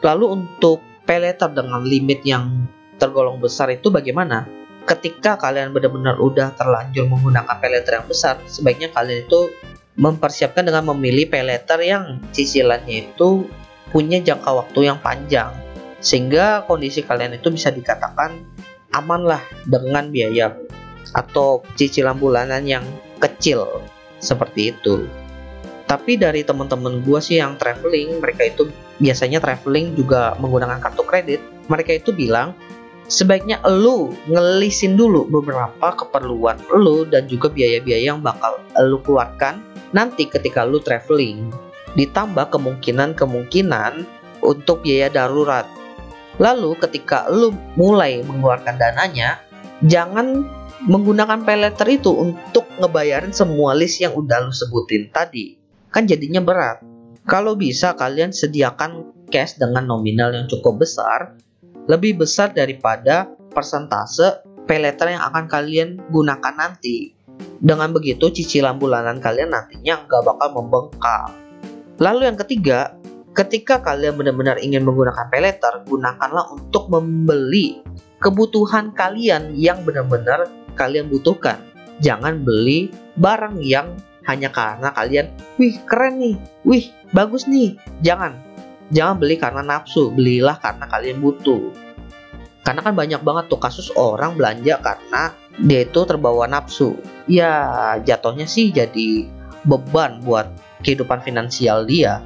Lalu 0.00 0.24
untuk 0.32 0.80
pay 1.04 1.20
dengan 1.36 1.84
limit 1.84 2.24
yang 2.24 2.66
tergolong 2.96 3.36
besar 3.38 3.68
itu 3.70 3.92
bagaimana? 3.92 4.48
Ketika 4.88 5.36
kalian 5.36 5.76
benar-benar 5.76 6.16
udah 6.16 6.56
terlanjur 6.56 7.06
menggunakan 7.06 7.60
pay 7.60 7.76
yang 7.76 8.08
besar, 8.08 8.40
sebaiknya 8.48 8.88
kalian 8.88 9.28
itu 9.28 9.52
mempersiapkan 10.00 10.64
dengan 10.64 10.88
memilih 10.96 11.28
pay 11.28 11.44
yang 11.84 12.24
cicilannya 12.32 13.12
itu 13.12 13.46
punya 13.92 14.20
jangka 14.20 14.50
waktu 14.52 14.80
yang 14.88 14.98
panjang 15.00 15.68
sehingga 15.98 16.62
kondisi 16.66 17.02
kalian 17.02 17.38
itu 17.38 17.50
bisa 17.50 17.74
dikatakan 17.74 18.38
aman 18.92 19.22
lah 19.24 19.42
dengan 19.68 20.08
biaya 20.08 20.56
atau 21.16 21.64
cicilan 21.76 22.16
bulanan 22.16 22.64
yang 22.68 22.84
kecil 23.18 23.82
seperti 24.20 24.76
itu 24.76 25.08
tapi 25.88 26.20
dari 26.20 26.44
teman-teman 26.44 27.00
gue 27.00 27.20
sih 27.20 27.40
yang 27.40 27.56
traveling 27.56 28.20
mereka 28.20 28.44
itu 28.44 28.68
biasanya 29.00 29.40
traveling 29.40 29.96
juga 29.96 30.36
menggunakan 30.36 30.78
kartu 30.84 31.02
kredit 31.08 31.40
mereka 31.72 31.96
itu 31.96 32.12
bilang 32.12 32.52
sebaiknya 33.08 33.64
lu 33.64 34.12
ngelisin 34.28 35.00
dulu 35.00 35.24
beberapa 35.28 35.96
keperluan 35.96 36.60
lu 36.76 37.08
dan 37.08 37.24
juga 37.24 37.48
biaya-biaya 37.48 38.12
yang 38.12 38.20
bakal 38.20 38.60
lu 38.84 39.00
keluarkan 39.00 39.64
nanti 39.96 40.28
ketika 40.28 40.68
lu 40.68 40.76
traveling 40.84 41.48
ditambah 41.96 42.52
kemungkinan-kemungkinan 42.52 44.04
untuk 44.44 44.84
biaya 44.84 45.08
darurat. 45.10 45.64
Lalu 46.38 46.78
ketika 46.78 47.26
lu 47.30 47.50
mulai 47.74 48.22
mengeluarkan 48.22 48.78
dananya, 48.78 49.42
jangan 49.82 50.46
menggunakan 50.86 51.42
pay 51.42 51.58
itu 51.90 52.14
untuk 52.14 52.70
ngebayarin 52.78 53.34
semua 53.34 53.74
list 53.74 53.98
yang 53.98 54.14
udah 54.14 54.46
lu 54.46 54.54
sebutin 54.54 55.10
tadi. 55.10 55.58
Kan 55.90 56.06
jadinya 56.06 56.38
berat. 56.38 56.86
Kalau 57.26 57.58
bisa 57.58 57.98
kalian 57.98 58.30
sediakan 58.30 59.26
cash 59.28 59.58
dengan 59.58 59.84
nominal 59.84 60.32
yang 60.32 60.46
cukup 60.48 60.86
besar 60.86 61.36
lebih 61.88 62.20
besar 62.20 62.52
daripada 62.52 63.26
persentase 63.50 64.44
pay 64.68 64.84
yang 64.84 65.24
akan 65.32 65.48
kalian 65.48 65.96
gunakan 66.12 66.54
nanti. 66.54 67.16
Dengan 67.58 67.90
begitu 67.96 68.28
cicilan 68.28 68.76
bulanan 68.76 69.18
kalian 69.18 69.50
nantinya 69.50 70.04
nggak 70.04 70.22
bakal 70.22 70.48
membengkak. 70.60 71.32
Lalu 71.98 72.30
yang 72.30 72.38
ketiga, 72.38 72.94
ketika 73.38 73.78
kalian 73.78 74.18
benar-benar 74.18 74.58
ingin 74.58 74.82
menggunakan 74.82 75.30
pay 75.30 75.38
letter, 75.38 75.86
gunakanlah 75.86 76.50
untuk 76.50 76.90
membeli 76.90 77.78
kebutuhan 78.18 78.90
kalian 78.90 79.54
yang 79.54 79.86
benar-benar 79.86 80.50
kalian 80.74 81.06
butuhkan. 81.06 81.62
Jangan 82.02 82.42
beli 82.42 82.90
barang 83.14 83.62
yang 83.62 83.94
hanya 84.26 84.50
karena 84.50 84.90
kalian, 84.90 85.30
wih 85.56 85.78
keren 85.86 86.18
nih, 86.18 86.36
wih 86.66 86.90
bagus 87.14 87.46
nih. 87.46 87.78
Jangan, 88.02 88.48
Jangan 88.88 89.20
beli 89.20 89.36
karena 89.36 89.60
nafsu, 89.60 90.08
belilah 90.08 90.56
karena 90.56 90.88
kalian 90.88 91.20
butuh. 91.20 91.72
Karena 92.64 92.80
kan 92.80 92.96
banyak 92.96 93.20
banget 93.20 93.44
tuh 93.52 93.60
kasus 93.60 93.88
orang 93.96 94.36
belanja 94.36 94.80
karena 94.80 95.32
dia 95.60 95.84
itu 95.84 96.00
terbawa 96.08 96.48
nafsu. 96.48 96.96
Ya 97.28 97.52
jatuhnya 98.00 98.48
sih 98.48 98.72
jadi 98.72 99.28
beban 99.68 100.24
buat 100.24 100.48
kehidupan 100.84 101.20
finansial 101.20 101.84
dia. 101.84 102.24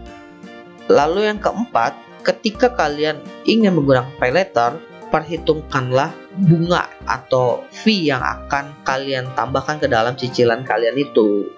Lalu 0.92 1.32
yang 1.32 1.40
keempat, 1.40 1.96
ketika 2.20 2.76
kalian 2.76 3.24
ingin 3.48 3.72
menggunakan 3.72 4.12
pay 4.20 4.28
letter, 4.28 4.76
perhitungkanlah 5.08 6.12
bunga 6.36 6.88
atau 7.08 7.64
fee 7.72 8.12
yang 8.12 8.20
akan 8.20 8.84
kalian 8.84 9.32
tambahkan 9.32 9.80
ke 9.80 9.88
dalam 9.88 10.12
cicilan 10.16 10.64
kalian 10.68 10.96
itu. 11.00 11.48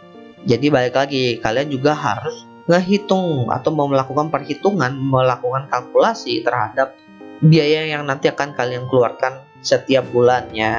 Jadi 0.46 0.70
balik 0.70 0.94
lagi, 0.94 1.42
kalian 1.42 1.66
juga 1.66 1.98
harus 1.98 2.46
ngehitung 2.70 3.50
atau 3.50 3.70
mau 3.74 3.90
melakukan 3.90 4.30
perhitungan, 4.30 4.94
melakukan 4.94 5.66
kalkulasi 5.66 6.46
terhadap 6.46 6.94
biaya 7.42 7.90
yang 7.90 8.06
nanti 8.06 8.30
akan 8.30 8.54
kalian 8.54 8.86
keluarkan 8.86 9.42
setiap 9.64 10.06
bulannya. 10.14 10.74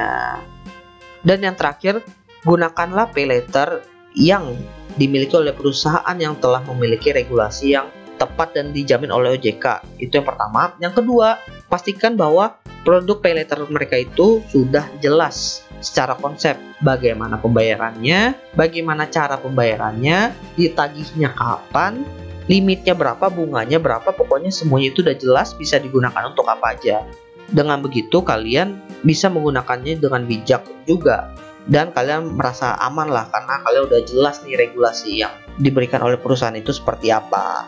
Dan 1.26 1.38
yang 1.44 1.56
terakhir, 1.58 2.00
gunakanlah 2.46 3.12
pay 3.12 3.26
letter 3.26 3.82
yang 4.16 4.56
dimiliki 4.96 5.36
oleh 5.36 5.52
perusahaan 5.52 6.16
yang 6.16 6.40
telah 6.40 6.64
memiliki 6.64 7.12
regulasi 7.12 7.76
yang 7.76 7.90
tepat 8.16 8.56
dan 8.56 8.72
dijamin 8.72 9.12
oleh 9.12 9.36
OJK. 9.36 9.96
Itu 10.00 10.20
yang 10.20 10.26
pertama. 10.26 10.76
Yang 10.80 11.04
kedua, 11.04 11.40
pastikan 11.68 12.16
bahwa 12.16 12.58
produk 12.82 13.18
pay 13.20 13.36
letter 13.36 13.66
mereka 13.68 14.00
itu 14.00 14.40
sudah 14.50 14.86
jelas 15.02 15.66
secara 15.80 16.16
konsep 16.16 16.56
bagaimana 16.80 17.36
pembayarannya, 17.36 18.34
bagaimana 18.56 19.08
cara 19.12 19.36
pembayarannya, 19.36 20.32
ditagihnya 20.56 21.36
kapan, 21.36 22.02
limitnya 22.48 22.96
berapa, 22.96 23.28
bunganya 23.28 23.76
berapa, 23.82 24.08
pokoknya 24.14 24.54
semuanya 24.54 24.94
itu 24.94 25.04
udah 25.04 25.16
jelas 25.18 25.52
bisa 25.52 25.76
digunakan 25.76 26.30
untuk 26.30 26.46
apa 26.48 26.78
aja. 26.78 27.04
Dengan 27.46 27.78
begitu 27.78 28.26
kalian 28.26 28.82
bisa 29.06 29.30
menggunakannya 29.30 30.02
dengan 30.02 30.26
bijak 30.26 30.66
juga 30.82 31.30
dan 31.66 31.90
kalian 31.90 32.38
merasa 32.38 32.78
aman 32.78 33.10
lah 33.10 33.26
karena 33.30 33.62
kalian 33.62 33.84
udah 33.90 34.00
jelas 34.06 34.42
nih 34.46 34.54
regulasi 34.54 35.22
yang 35.22 35.34
diberikan 35.58 36.02
oleh 36.02 36.18
perusahaan 36.18 36.54
itu 36.54 36.70
seperti 36.70 37.10
apa. 37.10 37.66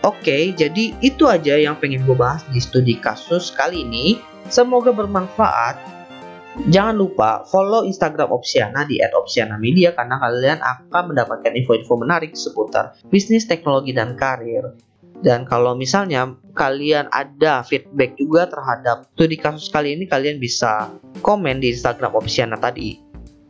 Oke, 0.00 0.56
jadi 0.56 0.96
itu 1.04 1.28
aja 1.28 1.60
yang 1.60 1.76
pengen 1.76 2.08
gue 2.08 2.16
bahas 2.16 2.40
di 2.48 2.60
studi 2.60 2.96
kasus 2.96 3.52
kali 3.52 3.84
ini. 3.84 4.16
Semoga 4.48 4.90
bermanfaat 4.90 6.00
Jangan 6.68 6.98
lupa 6.98 7.46
follow 7.46 7.86
Instagram 7.86 8.34
Opsiana 8.34 8.82
di 8.82 8.98
@opsiana_media 8.98 9.94
karena 9.94 10.18
kalian 10.18 10.58
akan 10.58 11.14
mendapatkan 11.14 11.52
info-info 11.54 11.94
menarik 11.94 12.34
seputar 12.34 12.98
bisnis, 13.06 13.46
teknologi, 13.46 13.94
dan 13.94 14.18
karir. 14.18 14.74
Dan 15.20 15.46
kalau 15.46 15.78
misalnya 15.78 16.36
kalian 16.56 17.06
ada 17.12 17.62
feedback 17.62 18.18
juga 18.18 18.50
terhadap 18.50 19.06
studi 19.14 19.38
kasus 19.38 19.70
kali 19.70 19.94
ini, 19.94 20.10
kalian 20.10 20.42
bisa 20.42 20.90
komen 21.22 21.62
di 21.62 21.70
Instagram 21.70 22.18
Opsiana 22.18 22.58
tadi. 22.58 22.98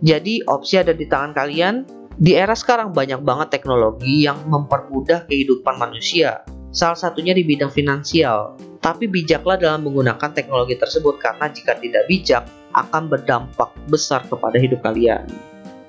Jadi 0.01 0.45
opsi 0.45 0.81
ada 0.81 0.93
di 0.93 1.05
tangan 1.09 1.33
kalian. 1.33 2.00
Di 2.21 2.37
era 2.37 2.53
sekarang 2.53 2.93
banyak 2.93 3.25
banget 3.25 3.49
teknologi 3.49 4.29
yang 4.29 4.45
mempermudah 4.45 5.25
kehidupan 5.25 5.81
manusia. 5.81 6.45
Salah 6.69 7.01
satunya 7.01 7.33
di 7.33 7.49
bidang 7.49 7.73
finansial. 7.73 8.61
Tapi 8.85 9.09
bijaklah 9.09 9.57
dalam 9.57 9.89
menggunakan 9.89 10.29
teknologi 10.37 10.77
tersebut 10.77 11.17
karena 11.17 11.49
jika 11.49 11.81
tidak 11.81 12.05
bijak, 12.13 12.45
akan 12.77 13.09
berdampak 13.09 13.73
besar 13.89 14.21
kepada 14.29 14.61
hidup 14.61 14.85
kalian. 14.85 15.25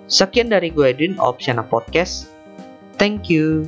Sekian 0.08 0.48
dari 0.48 0.72
gue 0.72 0.88
Edwin, 0.88 1.20
Opsiana 1.20 1.68
Podcast. 1.68 2.32
Thank 2.96 3.28
you. 3.28 3.68